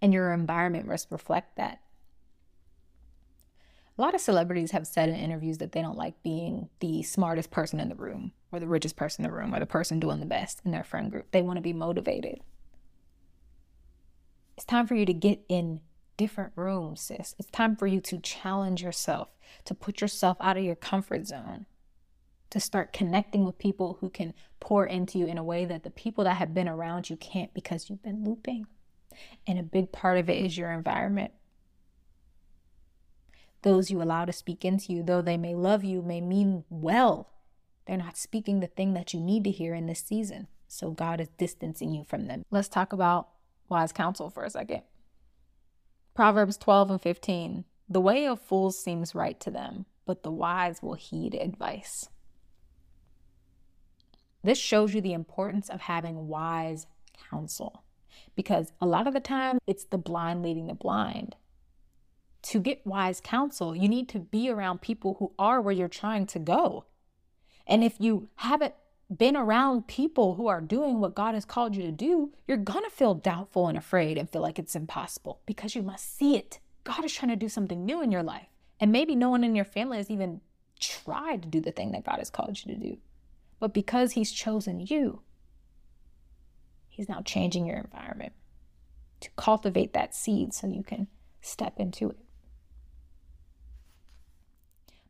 And 0.00 0.12
your 0.12 0.32
environment 0.32 0.86
must 0.86 1.10
reflect 1.10 1.56
that. 1.56 1.80
A 3.98 4.00
lot 4.00 4.14
of 4.14 4.20
celebrities 4.20 4.70
have 4.70 4.86
said 4.86 5.08
in 5.08 5.16
interviews 5.16 5.58
that 5.58 5.72
they 5.72 5.82
don't 5.82 5.98
like 5.98 6.22
being 6.22 6.68
the 6.80 7.02
smartest 7.02 7.50
person 7.50 7.78
in 7.78 7.88
the 7.88 7.94
room 7.94 8.32
or 8.50 8.58
the 8.58 8.66
richest 8.66 8.96
person 8.96 9.24
in 9.24 9.30
the 9.30 9.36
room 9.36 9.54
or 9.54 9.60
the 9.60 9.66
person 9.66 10.00
doing 10.00 10.20
the 10.20 10.26
best 10.26 10.60
in 10.64 10.70
their 10.70 10.84
friend 10.84 11.10
group. 11.10 11.30
They 11.30 11.42
want 11.42 11.58
to 11.58 11.62
be 11.62 11.72
motivated. 11.72 12.40
It's 14.62 14.70
time 14.70 14.86
for 14.86 14.94
you 14.94 15.04
to 15.06 15.12
get 15.12 15.40
in 15.48 15.80
different 16.16 16.52
rooms, 16.54 17.00
sis. 17.00 17.34
It's 17.36 17.50
time 17.50 17.74
for 17.74 17.88
you 17.88 18.00
to 18.02 18.20
challenge 18.20 18.80
yourself, 18.80 19.30
to 19.64 19.74
put 19.74 20.00
yourself 20.00 20.36
out 20.40 20.56
of 20.56 20.62
your 20.62 20.76
comfort 20.76 21.26
zone, 21.26 21.66
to 22.50 22.60
start 22.60 22.92
connecting 22.92 23.44
with 23.44 23.58
people 23.58 23.98
who 24.00 24.08
can 24.08 24.34
pour 24.60 24.86
into 24.86 25.18
you 25.18 25.26
in 25.26 25.36
a 25.36 25.42
way 25.42 25.64
that 25.64 25.82
the 25.82 25.90
people 25.90 26.22
that 26.22 26.36
have 26.36 26.54
been 26.54 26.68
around 26.68 27.10
you 27.10 27.16
can't 27.16 27.52
because 27.52 27.90
you've 27.90 28.04
been 28.04 28.22
looping. 28.22 28.68
And 29.48 29.58
a 29.58 29.64
big 29.64 29.90
part 29.90 30.16
of 30.16 30.30
it 30.30 30.36
is 30.36 30.56
your 30.56 30.70
environment. 30.70 31.32
Those 33.62 33.90
you 33.90 34.00
allow 34.00 34.26
to 34.26 34.32
speak 34.32 34.64
into 34.64 34.92
you, 34.92 35.02
though 35.02 35.22
they 35.22 35.36
may 35.36 35.56
love 35.56 35.82
you, 35.82 36.02
may 36.02 36.20
mean 36.20 36.62
well, 36.70 37.30
they're 37.88 37.96
not 37.96 38.16
speaking 38.16 38.60
the 38.60 38.68
thing 38.68 38.94
that 38.94 39.12
you 39.12 39.18
need 39.18 39.42
to 39.42 39.50
hear 39.50 39.74
in 39.74 39.86
this 39.86 40.04
season. 40.04 40.46
So 40.68 40.92
God 40.92 41.20
is 41.20 41.30
distancing 41.36 41.92
you 41.92 42.04
from 42.04 42.28
them. 42.28 42.44
Let's 42.52 42.68
talk 42.68 42.92
about 42.92 43.26
wise 43.68 43.92
counsel 43.92 44.30
for 44.30 44.44
a 44.44 44.50
second. 44.50 44.82
Proverbs 46.14 46.56
12 46.56 46.90
and 46.90 47.00
15. 47.00 47.64
The 47.88 48.00
way 48.00 48.26
of 48.26 48.40
fools 48.40 48.82
seems 48.82 49.14
right 49.14 49.38
to 49.40 49.50
them, 49.50 49.86
but 50.06 50.22
the 50.22 50.30
wise 50.30 50.82
will 50.82 50.94
heed 50.94 51.34
advice. 51.34 52.08
This 54.42 54.58
shows 54.58 54.94
you 54.94 55.00
the 55.00 55.12
importance 55.12 55.68
of 55.68 55.82
having 55.82 56.28
wise 56.28 56.86
counsel 57.30 57.84
because 58.34 58.72
a 58.80 58.86
lot 58.86 59.06
of 59.06 59.14
the 59.14 59.20
time 59.20 59.58
it's 59.66 59.84
the 59.84 59.98
blind 59.98 60.42
leading 60.42 60.66
the 60.66 60.74
blind. 60.74 61.36
To 62.42 62.60
get 62.60 62.86
wise 62.86 63.20
counsel, 63.20 63.76
you 63.76 63.88
need 63.88 64.08
to 64.10 64.18
be 64.18 64.50
around 64.50 64.80
people 64.80 65.16
who 65.18 65.32
are 65.38 65.60
where 65.60 65.74
you're 65.74 65.88
trying 65.88 66.26
to 66.26 66.38
go. 66.38 66.86
And 67.66 67.84
if 67.84 67.94
you 68.00 68.28
haven't 68.36 68.74
been 69.18 69.36
around 69.36 69.86
people 69.86 70.34
who 70.34 70.46
are 70.46 70.60
doing 70.60 71.00
what 71.00 71.14
God 71.14 71.34
has 71.34 71.44
called 71.44 71.76
you 71.76 71.82
to 71.82 71.92
do, 71.92 72.32
you're 72.46 72.56
going 72.56 72.84
to 72.84 72.90
feel 72.90 73.14
doubtful 73.14 73.68
and 73.68 73.76
afraid 73.76 74.18
and 74.18 74.30
feel 74.30 74.42
like 74.42 74.58
it's 74.58 74.76
impossible 74.76 75.40
because 75.46 75.74
you 75.74 75.82
must 75.82 76.16
see 76.16 76.36
it. 76.36 76.58
God 76.84 77.04
is 77.04 77.12
trying 77.12 77.30
to 77.30 77.36
do 77.36 77.48
something 77.48 77.84
new 77.84 78.02
in 78.02 78.10
your 78.10 78.22
life. 78.22 78.48
And 78.80 78.90
maybe 78.90 79.14
no 79.14 79.30
one 79.30 79.44
in 79.44 79.54
your 79.54 79.64
family 79.64 79.98
has 79.98 80.10
even 80.10 80.40
tried 80.80 81.42
to 81.42 81.48
do 81.48 81.60
the 81.60 81.70
thing 81.70 81.92
that 81.92 82.04
God 82.04 82.18
has 82.18 82.30
called 82.30 82.58
you 82.64 82.74
to 82.74 82.80
do. 82.80 82.98
But 83.60 83.72
because 83.72 84.12
He's 84.12 84.32
chosen 84.32 84.80
you, 84.80 85.22
He's 86.88 87.08
now 87.08 87.22
changing 87.22 87.66
your 87.66 87.78
environment 87.78 88.32
to 89.20 89.30
cultivate 89.36 89.92
that 89.92 90.14
seed 90.14 90.52
so 90.52 90.66
you 90.66 90.82
can 90.82 91.06
step 91.40 91.78
into 91.78 92.10
it. 92.10 92.18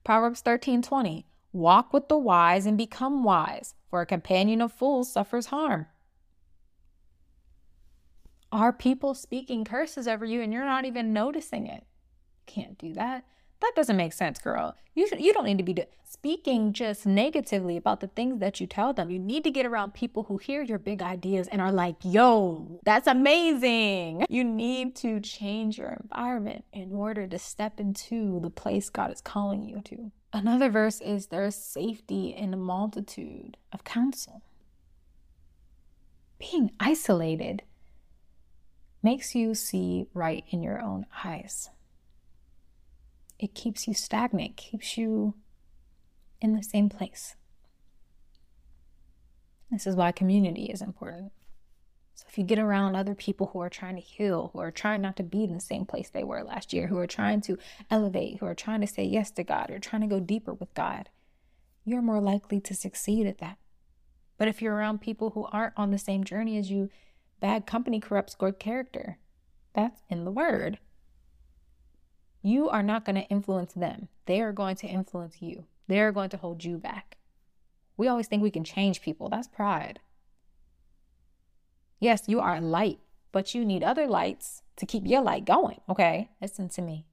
Proverbs 0.04 0.40
13 0.40 0.82
20. 0.82 1.26
Walk 1.52 1.92
with 1.92 2.08
the 2.08 2.16
wise 2.16 2.64
and 2.64 2.78
become 2.78 3.24
wise, 3.24 3.74
for 3.90 4.00
a 4.00 4.06
companion 4.06 4.62
of 4.62 4.72
fools 4.72 5.12
suffers 5.12 5.46
harm. 5.46 5.86
Are 8.50 8.72
people 8.72 9.14
speaking 9.14 9.64
curses 9.64 10.08
over 10.08 10.24
you 10.24 10.40
and 10.42 10.52
you're 10.52 10.64
not 10.64 10.84
even 10.84 11.12
noticing 11.12 11.66
it? 11.66 11.84
Can't 12.46 12.78
do 12.78 12.94
that. 12.94 13.24
That 13.60 13.72
doesn't 13.76 13.96
make 13.96 14.12
sense, 14.12 14.40
girl. 14.40 14.76
You 14.94 15.06
should, 15.06 15.20
you 15.20 15.32
don't 15.32 15.44
need 15.44 15.58
to 15.58 15.64
be 15.64 15.76
speaking 16.04 16.72
just 16.72 17.06
negatively 17.06 17.76
about 17.76 18.00
the 18.00 18.08
things 18.08 18.40
that 18.40 18.60
you 18.60 18.66
tell 18.66 18.92
them. 18.92 19.08
You 19.08 19.18
need 19.18 19.44
to 19.44 19.50
get 19.50 19.64
around 19.64 19.94
people 19.94 20.24
who 20.24 20.38
hear 20.38 20.62
your 20.62 20.78
big 20.78 21.00
ideas 21.00 21.48
and 21.48 21.60
are 21.60 21.70
like, 21.70 21.96
"Yo, 22.02 22.80
that's 22.82 23.06
amazing." 23.06 24.26
You 24.28 24.42
need 24.42 24.96
to 24.96 25.20
change 25.20 25.78
your 25.78 25.96
environment 26.02 26.64
in 26.72 26.92
order 26.92 27.26
to 27.28 27.38
step 27.38 27.78
into 27.78 28.40
the 28.40 28.50
place 28.50 28.90
God 28.90 29.12
is 29.12 29.20
calling 29.20 29.62
you 29.62 29.80
to. 29.82 30.10
Another 30.32 30.70
verse 30.70 31.00
is 31.00 31.26
there's 31.26 31.54
safety 31.54 32.34
in 32.34 32.54
a 32.54 32.56
multitude 32.56 33.58
of 33.72 33.84
counsel. 33.84 34.42
Being 36.38 36.72
isolated 36.80 37.62
makes 39.02 39.34
you 39.34 39.54
see 39.54 40.06
right 40.14 40.44
in 40.50 40.62
your 40.62 40.80
own 40.80 41.06
eyes. 41.24 41.68
It 43.38 43.54
keeps 43.54 43.86
you 43.86 43.94
stagnant, 43.94 44.56
keeps 44.56 44.96
you 44.96 45.34
in 46.40 46.54
the 46.54 46.62
same 46.62 46.88
place. 46.88 47.36
This 49.70 49.86
is 49.86 49.96
why 49.96 50.12
community 50.12 50.66
is 50.66 50.80
important. 50.80 51.32
So 52.22 52.28
if 52.28 52.38
you 52.38 52.44
get 52.44 52.60
around 52.60 52.94
other 52.94 53.16
people 53.16 53.48
who 53.48 53.58
are 53.58 53.68
trying 53.68 53.96
to 53.96 54.00
heal, 54.00 54.50
who 54.52 54.60
are 54.60 54.70
trying 54.70 55.02
not 55.02 55.16
to 55.16 55.24
be 55.24 55.42
in 55.42 55.54
the 55.54 55.60
same 55.60 55.84
place 55.84 56.08
they 56.08 56.22
were 56.22 56.44
last 56.44 56.72
year, 56.72 56.86
who 56.86 56.98
are 56.98 57.06
trying 57.06 57.40
to 57.42 57.58
elevate, 57.90 58.38
who 58.38 58.46
are 58.46 58.54
trying 58.54 58.80
to 58.80 58.86
say 58.86 59.02
yes 59.02 59.32
to 59.32 59.42
God, 59.42 59.70
or 59.70 59.80
trying 59.80 60.02
to 60.02 60.08
go 60.08 60.20
deeper 60.20 60.54
with 60.54 60.72
God, 60.74 61.08
you're 61.84 62.00
more 62.00 62.20
likely 62.20 62.60
to 62.60 62.74
succeed 62.74 63.26
at 63.26 63.38
that. 63.38 63.58
But 64.38 64.46
if 64.46 64.62
you're 64.62 64.74
around 64.74 65.00
people 65.00 65.30
who 65.30 65.46
aren't 65.46 65.74
on 65.76 65.90
the 65.90 65.98
same 65.98 66.22
journey 66.22 66.56
as 66.58 66.70
you, 66.70 66.90
bad 67.40 67.66
company 67.66 67.98
corrupts 67.98 68.36
good 68.36 68.60
character. 68.60 69.18
That's 69.74 70.02
in 70.08 70.24
the 70.24 70.30
word. 70.30 70.78
You 72.40 72.68
are 72.68 72.82
not 72.82 73.04
going 73.04 73.16
to 73.16 73.28
influence 73.28 73.72
them. 73.72 74.08
They 74.26 74.40
are 74.40 74.52
going 74.52 74.76
to 74.76 74.86
influence 74.86 75.40
you. 75.40 75.64
They're 75.88 76.12
going 76.12 76.30
to 76.30 76.36
hold 76.36 76.64
you 76.64 76.78
back. 76.78 77.16
We 77.96 78.08
always 78.08 78.26
think 78.26 78.42
we 78.42 78.50
can 78.50 78.64
change 78.64 79.02
people. 79.02 79.28
That's 79.28 79.48
pride. 79.48 80.00
Yes, 82.02 82.24
you 82.26 82.40
are 82.40 82.60
light, 82.60 82.98
but 83.30 83.54
you 83.54 83.64
need 83.64 83.84
other 83.84 84.08
lights 84.08 84.62
to 84.74 84.86
keep 84.86 85.06
your 85.06 85.22
light 85.22 85.44
going. 85.44 85.80
Okay, 85.88 86.30
listen 86.40 86.68
to 86.70 86.82
me. 86.82 87.06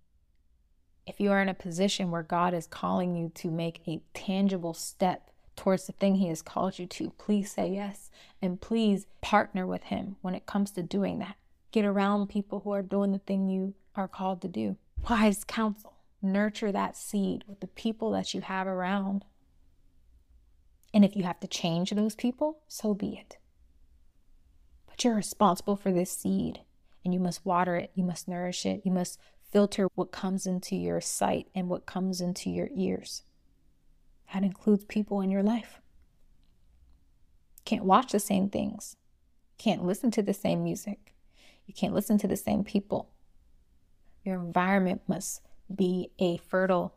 If 1.06 1.20
you 1.20 1.32
are 1.32 1.44
in 1.44 1.48
a 1.48 1.54
position 1.54 2.10
where 2.10 2.24
God 2.24 2.56
is 2.56 2.66
calling 2.66 3.16
you 3.16 3.30
to 3.36 3.52
make 3.52 3.88
a 3.88 4.02
tangible 4.16 4.74
step 4.74 5.30
towards 5.56 5.86
the 5.86 5.94
thing 5.94 6.16
He 6.16 6.30
has 6.30 6.42
called 6.42 6.80
you 6.80 6.88
to, 6.88 7.12
please 7.20 7.52
say 7.52 7.70
yes 7.70 8.10
and 8.42 8.60
please 8.60 9.06
partner 9.22 9.68
with 9.68 9.84
Him 9.84 10.16
when 10.22 10.34
it 10.34 10.48
comes 10.48 10.72
to 10.72 10.82
doing 10.82 11.20
that. 11.20 11.36
Get 11.72 11.86
around 11.86 12.30
people 12.30 12.62
who 12.62 12.72
are 12.72 12.82
doing 12.82 13.12
the 13.12 13.20
thing 13.20 13.48
you 13.48 13.76
are 13.96 14.08
called 14.08 14.42
to 14.42 14.48
do. 14.48 14.76
Wise 15.08 15.44
counsel. 15.44 15.98
Nurture 16.20 16.72
that 16.72 16.98
seed 16.98 17.44
with 17.48 17.60
the 17.60 17.68
people 17.68 18.10
that 18.14 18.34
you 18.34 18.42
have 18.42 18.66
around. 18.66 19.24
And 20.96 21.06
if 21.06 21.16
you 21.16 21.26
have 21.26 21.40
to 21.42 21.48
change 21.48 21.92
those 21.92 22.16
people, 22.16 22.62
so 22.68 22.96
be 22.96 23.16
it. 23.16 23.38
You're 25.02 25.16
responsible 25.16 25.76
for 25.76 25.92
this 25.92 26.12
seed 26.12 26.62
and 27.06 27.14
you 27.14 27.20
must 27.20 27.46
water 27.46 27.76
it, 27.76 27.92
you 27.96 28.04
must 28.04 28.28
nourish 28.28 28.66
it, 28.66 28.82
you 28.84 28.92
must 28.92 29.20
filter 29.50 29.88
what 29.96 30.12
comes 30.12 30.46
into 30.46 30.76
your 30.76 31.00
sight 31.02 31.48
and 31.56 31.70
what 31.70 31.86
comes 31.86 32.22
into 32.22 32.50
your 32.50 32.70
ears. 32.76 33.24
That 34.34 34.44
includes 34.44 34.86
people 34.86 35.22
in 35.22 35.32
your 35.32 35.44
life. 35.44 35.82
Can't 37.66 37.86
watch 37.86 38.12
the 38.12 38.20
same 38.20 38.50
things, 38.50 38.98
can't 39.58 39.86
listen 39.86 40.12
to 40.12 40.22
the 40.22 40.34
same 40.34 40.64
music, 40.64 41.14
you 41.66 41.74
can't 41.74 41.94
listen 41.94 42.18
to 42.20 42.28
the 42.28 42.38
same 42.38 42.64
people. 42.64 43.10
Your 44.24 44.36
environment 44.36 45.02
must 45.08 45.42
be 45.74 46.12
a 46.20 46.38
fertile 46.38 46.94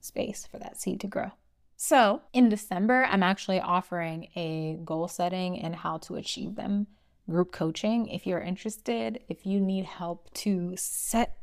space 0.00 0.46
for 0.50 0.58
that 0.58 0.80
seed 0.80 1.00
to 1.00 1.06
grow. 1.06 1.32
So, 1.76 2.22
in 2.32 2.48
December, 2.48 3.06
I'm 3.08 3.22
actually 3.22 3.60
offering 3.60 4.28
a 4.36 4.78
goal 4.84 5.08
setting 5.08 5.58
and 5.58 5.76
how 5.76 5.98
to 5.98 6.16
achieve 6.16 6.56
them 6.56 6.88
group 7.30 7.52
coaching. 7.52 8.08
If 8.08 8.26
you're 8.26 8.40
interested, 8.40 9.20
if 9.28 9.46
you 9.46 9.60
need 9.60 9.84
help 9.84 10.32
to 10.34 10.74
set 10.76 11.36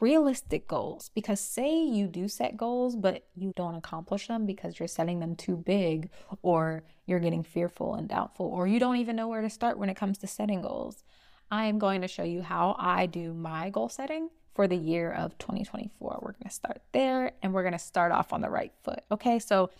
realistic 0.00 0.66
goals, 0.68 1.10
because 1.14 1.40
say 1.40 1.82
you 1.82 2.06
do 2.06 2.28
set 2.28 2.56
goals, 2.56 2.96
but 2.96 3.26
you 3.34 3.52
don't 3.56 3.74
accomplish 3.74 4.28
them 4.28 4.46
because 4.46 4.78
you're 4.78 4.88
setting 4.88 5.20
them 5.20 5.34
too 5.34 5.56
big, 5.56 6.10
or 6.42 6.84
you're 7.06 7.20
getting 7.20 7.42
fearful 7.42 7.94
and 7.94 8.08
doubtful, 8.08 8.46
or 8.46 8.66
you 8.66 8.78
don't 8.78 8.96
even 8.96 9.16
know 9.16 9.28
where 9.28 9.42
to 9.42 9.50
start 9.50 9.78
when 9.78 9.88
it 9.88 9.96
comes 9.96 10.18
to 10.18 10.26
setting 10.26 10.62
goals. 10.62 11.04
I 11.50 11.66
am 11.66 11.78
going 11.78 12.00
to 12.00 12.08
show 12.08 12.24
you 12.24 12.42
how 12.42 12.76
I 12.78 13.06
do 13.06 13.32
my 13.32 13.70
goal 13.70 13.88
setting 13.88 14.30
for 14.54 14.66
the 14.68 14.76
year 14.76 15.12
of 15.12 15.36
2024. 15.38 16.20
We're 16.22 16.32
going 16.32 16.44
to 16.44 16.50
start 16.50 16.82
there 16.92 17.32
and 17.42 17.52
we're 17.52 17.62
going 17.62 17.72
to 17.72 17.78
start 17.78 18.12
off 18.12 18.32
on 18.32 18.40
the 18.40 18.50
right 18.50 18.72
foot. 18.82 19.02
Okay, 19.10 19.38
so 19.38 19.70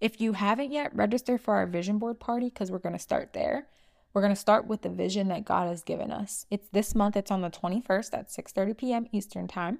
if 0.00 0.20
you 0.20 0.32
haven't 0.32 0.72
yet, 0.72 0.94
register 0.96 1.38
for 1.38 1.54
our 1.54 1.66
vision 1.66 1.98
board 1.98 2.18
party 2.18 2.46
because 2.46 2.70
we're 2.70 2.78
going 2.78 2.94
to 2.94 2.98
start 2.98 3.32
there. 3.32 3.66
We're 4.12 4.22
going 4.22 4.34
to 4.34 4.40
start 4.40 4.66
with 4.66 4.82
the 4.82 4.90
vision 4.90 5.28
that 5.28 5.44
God 5.44 5.68
has 5.68 5.82
given 5.82 6.10
us. 6.10 6.44
It's 6.50 6.68
this 6.68 6.94
month, 6.94 7.16
it's 7.16 7.30
on 7.30 7.40
the 7.40 7.50
21st 7.50 8.12
at 8.12 8.28
6:30 8.28 8.76
p.m. 8.76 9.06
Eastern 9.12 9.48
Time. 9.48 9.78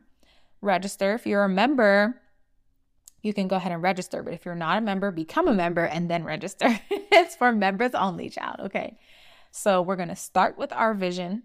Register. 0.61 1.15
If 1.15 1.27
you're 1.27 1.45
a 1.45 1.49
member, 1.49 2.21
you 3.23 3.35
can 3.35 3.49
go 3.49 3.57
ahead 3.57 3.73
and 3.73 3.83
register, 3.83 4.23
but 4.23 4.33
if 4.33 4.45
you're 4.45 4.55
not 4.55 4.79
a 4.79 4.81
member, 4.81 5.11
become 5.11 5.49
a 5.49 5.55
member 5.55 5.85
and 5.85 6.11
then 6.11 6.25
register. 6.25 6.81
it's 6.91 7.37
for 7.37 7.53
members 7.53 7.95
only, 7.95 8.31
child, 8.31 8.57
okay? 8.61 8.99
So, 9.51 9.83
we're 9.83 9.97
going 9.97 10.09
to 10.09 10.17
start 10.17 10.57
with 10.57 10.73
our 10.73 10.95
vision. 10.95 11.43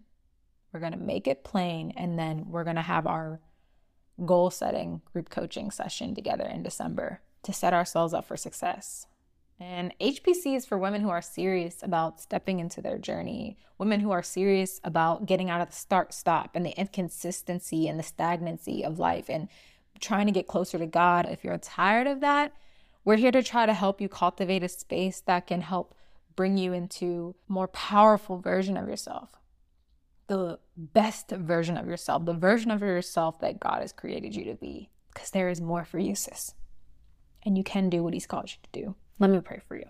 We're 0.72 0.80
going 0.80 0.94
to 0.94 1.00
make 1.00 1.28
it 1.28 1.44
plain 1.44 1.92
and 1.98 2.18
then 2.18 2.46
we're 2.50 2.64
going 2.64 2.76
to 2.78 2.82
have 2.82 3.08
our 3.08 3.40
goal 4.26 4.50
setting 4.50 5.02
group 5.12 5.30
coaching 5.30 5.72
session 5.72 6.16
together 6.16 6.46
in 6.46 6.64
December 6.64 7.22
to 7.44 7.54
set 7.54 7.74
ourselves 7.74 8.14
up 8.14 8.26
for 8.26 8.38
success. 8.38 9.08
And 9.60 9.94
HPC 10.00 10.56
is 10.56 10.66
for 10.66 10.78
women 10.78 11.02
who 11.02 11.10
are 11.10 11.22
serious 11.22 11.82
about 11.82 12.22
stepping 12.22 12.60
into 12.60 12.82
their 12.82 13.00
journey, 13.00 13.58
women 13.80 14.02
who 14.02 14.12
are 14.12 14.22
serious 14.22 14.80
about 14.84 15.26
getting 15.26 15.50
out 15.50 15.62
of 15.62 15.70
the 15.70 15.76
start 15.76 16.14
stop 16.14 16.52
and 16.56 16.64
the 16.66 16.78
inconsistency 16.80 17.88
and 17.88 17.98
the 17.98 18.04
stagnancy 18.04 18.86
of 18.86 19.00
life 19.00 19.30
and 19.30 19.48
trying 20.00 20.28
to 20.28 20.32
get 20.32 20.48
closer 20.48 20.78
to 20.78 20.86
God, 20.86 21.26
if 21.26 21.44
you're 21.44 21.58
tired 21.58 22.06
of 22.06 22.20
that, 22.20 22.54
we're 23.04 23.16
here 23.16 23.32
to 23.32 23.42
try 23.42 23.66
to 23.66 23.74
help 23.74 24.00
you 24.00 24.10
cultivate 24.10 24.64
a 24.64 24.70
space 24.70 25.22
that 25.22 25.48
can 25.48 25.62
help 25.62 25.96
bring 26.36 26.58
you 26.58 26.72
into 26.72 27.34
more 27.48 27.68
powerful 27.68 28.38
version 28.38 28.78
of 28.78 28.88
yourself. 28.88 29.40
The 30.28 30.60
best 30.76 31.32
version 31.32 31.78
of 31.78 31.88
yourself, 31.88 32.26
the 32.26 32.34
version 32.34 32.70
of 32.70 32.82
yourself 32.82 33.40
that 33.40 33.60
God 33.60 33.82
has 33.82 33.92
created 33.92 34.36
you 34.36 34.44
to 34.46 34.56
be. 34.56 34.90
Because 35.14 35.32
there 35.32 35.50
is 35.50 35.62
more 35.62 35.84
for 35.84 35.98
you, 35.98 36.14
sis. 36.14 36.54
And 37.48 37.58
you 37.58 37.64
can 37.64 37.90
do 37.90 38.04
what 38.04 38.14
He's 38.14 38.28
called 38.28 38.52
you 38.52 38.58
to 38.62 38.82
do. 38.82 38.96
Let 39.20 39.30
me 39.30 39.40
pray 39.40 39.62
for 39.66 39.78
you. 39.78 39.86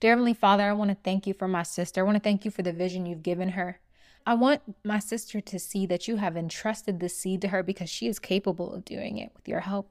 Dear 0.00 0.10
Heavenly 0.10 0.34
Father, 0.34 0.64
I 0.64 0.72
want 0.72 0.90
to 0.90 0.96
thank 0.96 1.28
you 1.28 1.32
for 1.32 1.46
my 1.46 1.62
sister. 1.62 2.00
I 2.00 2.02
want 2.02 2.16
to 2.16 2.20
thank 2.20 2.44
you 2.44 2.50
for 2.50 2.62
the 2.62 2.72
vision 2.72 3.06
you've 3.06 3.22
given 3.22 3.50
her. 3.50 3.78
I 4.26 4.34
want 4.34 4.60
my 4.84 4.98
sister 4.98 5.40
to 5.40 5.58
see 5.60 5.86
that 5.86 6.08
you 6.08 6.16
have 6.16 6.36
entrusted 6.36 6.98
this 6.98 7.16
seed 7.16 7.40
to 7.42 7.48
her 7.48 7.62
because 7.62 7.88
she 7.88 8.08
is 8.08 8.18
capable 8.18 8.74
of 8.74 8.84
doing 8.84 9.16
it 9.16 9.30
with 9.36 9.46
your 9.46 9.60
help. 9.60 9.88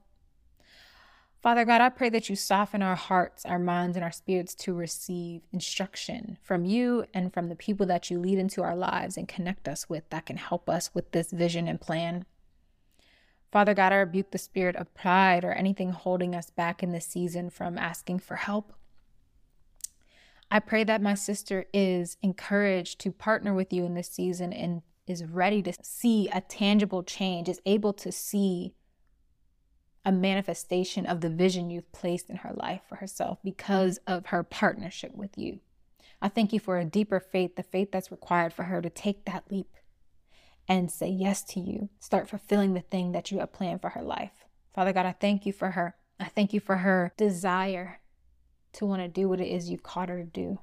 Father 1.40 1.64
God, 1.64 1.80
I 1.80 1.88
pray 1.88 2.10
that 2.10 2.28
you 2.28 2.36
soften 2.36 2.82
our 2.82 2.94
hearts, 2.94 3.46
our 3.46 3.58
minds, 3.58 3.96
and 3.96 4.04
our 4.04 4.12
spirits 4.12 4.54
to 4.56 4.74
receive 4.74 5.40
instruction 5.50 6.36
from 6.42 6.66
you 6.66 7.06
and 7.14 7.32
from 7.32 7.48
the 7.48 7.56
people 7.56 7.86
that 7.86 8.10
you 8.10 8.18
lead 8.18 8.36
into 8.38 8.62
our 8.62 8.76
lives 8.76 9.16
and 9.16 9.26
connect 9.26 9.66
us 9.66 9.88
with 9.88 10.10
that 10.10 10.26
can 10.26 10.36
help 10.36 10.68
us 10.68 10.90
with 10.92 11.10
this 11.12 11.30
vision 11.30 11.68
and 11.68 11.80
plan. 11.80 12.26
Father 13.54 13.72
God, 13.72 13.92
I 13.92 13.98
rebuke 13.98 14.32
the 14.32 14.38
spirit 14.38 14.74
of 14.74 14.92
pride 14.94 15.44
or 15.44 15.52
anything 15.52 15.92
holding 15.92 16.34
us 16.34 16.50
back 16.50 16.82
in 16.82 16.90
this 16.90 17.06
season 17.06 17.50
from 17.50 17.78
asking 17.78 18.18
for 18.18 18.34
help. 18.34 18.72
I 20.50 20.58
pray 20.58 20.82
that 20.82 21.00
my 21.00 21.14
sister 21.14 21.66
is 21.72 22.16
encouraged 22.20 22.98
to 23.02 23.12
partner 23.12 23.54
with 23.54 23.72
you 23.72 23.84
in 23.84 23.94
this 23.94 24.10
season 24.10 24.52
and 24.52 24.82
is 25.06 25.24
ready 25.24 25.62
to 25.62 25.72
see 25.84 26.28
a 26.30 26.40
tangible 26.40 27.04
change, 27.04 27.48
is 27.48 27.60
able 27.64 27.92
to 27.92 28.10
see 28.10 28.74
a 30.04 30.10
manifestation 30.10 31.06
of 31.06 31.20
the 31.20 31.30
vision 31.30 31.70
you've 31.70 31.92
placed 31.92 32.28
in 32.28 32.38
her 32.38 32.54
life 32.54 32.80
for 32.88 32.96
herself 32.96 33.38
because 33.44 34.00
of 34.04 34.26
her 34.26 34.42
partnership 34.42 35.14
with 35.14 35.38
you. 35.38 35.60
I 36.20 36.28
thank 36.28 36.52
you 36.52 36.58
for 36.58 36.80
a 36.80 36.84
deeper 36.84 37.20
faith, 37.20 37.54
the 37.54 37.62
faith 37.62 37.92
that's 37.92 38.10
required 38.10 38.52
for 38.52 38.64
her 38.64 38.82
to 38.82 38.90
take 38.90 39.26
that 39.26 39.44
leap 39.48 39.76
and 40.68 40.90
say 40.90 41.08
yes 41.08 41.42
to 41.44 41.60
you, 41.60 41.90
start 41.98 42.28
fulfilling 42.28 42.74
the 42.74 42.80
thing 42.80 43.12
that 43.12 43.30
you 43.30 43.38
have 43.38 43.52
planned 43.52 43.80
for 43.80 43.90
her 43.90 44.02
life. 44.02 44.44
Father 44.74 44.92
God, 44.92 45.06
I 45.06 45.12
thank 45.12 45.46
you 45.46 45.52
for 45.52 45.72
her. 45.72 45.94
I 46.18 46.26
thank 46.26 46.52
you 46.52 46.60
for 46.60 46.78
her 46.78 47.12
desire 47.16 48.00
to 48.74 48.86
want 48.86 49.02
to 49.02 49.08
do 49.08 49.28
what 49.28 49.40
it 49.40 49.48
is 49.48 49.70
you've 49.70 49.82
called 49.82 50.08
her 50.08 50.18
to 50.18 50.24
do. 50.24 50.58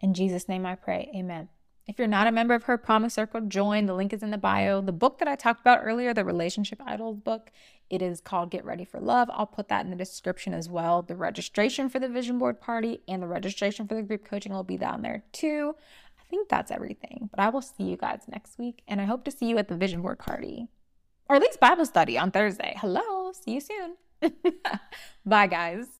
In 0.00 0.14
Jesus' 0.14 0.48
name 0.48 0.66
I 0.66 0.74
pray. 0.74 1.10
Amen. 1.16 1.48
If 1.86 1.98
you're 1.98 2.06
not 2.06 2.28
a 2.28 2.32
member 2.32 2.54
of 2.54 2.64
her 2.64 2.78
Promise 2.78 3.14
Circle, 3.14 3.42
join. 3.42 3.86
The 3.86 3.94
link 3.94 4.12
is 4.12 4.22
in 4.22 4.30
the 4.30 4.38
bio. 4.38 4.80
The 4.80 4.92
book 4.92 5.18
that 5.18 5.26
I 5.26 5.34
talked 5.34 5.60
about 5.60 5.80
earlier, 5.82 6.14
the 6.14 6.24
Relationship 6.24 6.80
Idols 6.84 7.18
book, 7.18 7.50
it 7.90 8.00
is 8.00 8.20
called 8.20 8.50
Get 8.50 8.64
Ready 8.64 8.84
for 8.84 9.00
Love. 9.00 9.28
I'll 9.32 9.46
put 9.46 9.68
that 9.68 9.84
in 9.84 9.90
the 9.90 9.96
description 9.96 10.54
as 10.54 10.68
well. 10.68 11.02
The 11.02 11.16
registration 11.16 11.88
for 11.88 11.98
the 11.98 12.08
vision 12.08 12.38
board 12.38 12.60
party 12.60 13.00
and 13.08 13.20
the 13.20 13.26
registration 13.26 13.88
for 13.88 13.94
the 13.94 14.02
group 14.02 14.24
coaching 14.24 14.52
will 14.52 14.62
be 14.62 14.76
down 14.76 15.02
there 15.02 15.24
too. 15.32 15.74
I 16.32 16.34
think 16.34 16.48
that's 16.48 16.70
everything. 16.70 17.28
But 17.30 17.40
I 17.40 17.50
will 17.50 17.60
see 17.60 17.84
you 17.84 17.98
guys 17.98 18.22
next 18.26 18.58
week, 18.58 18.82
and 18.88 19.00
I 19.00 19.04
hope 19.04 19.24
to 19.24 19.30
see 19.30 19.46
you 19.46 19.58
at 19.58 19.68
the 19.68 19.76
vision 19.76 20.00
board 20.00 20.18
party 20.18 20.68
or 21.28 21.36
at 21.36 21.42
least 21.42 21.60
Bible 21.60 21.86
study 21.86 22.18
on 22.18 22.30
Thursday. 22.30 22.74
Hello. 22.78 23.32
See 23.32 23.52
you 23.52 23.60
soon. 23.60 23.96
Bye, 25.26 25.46
guys. 25.46 25.98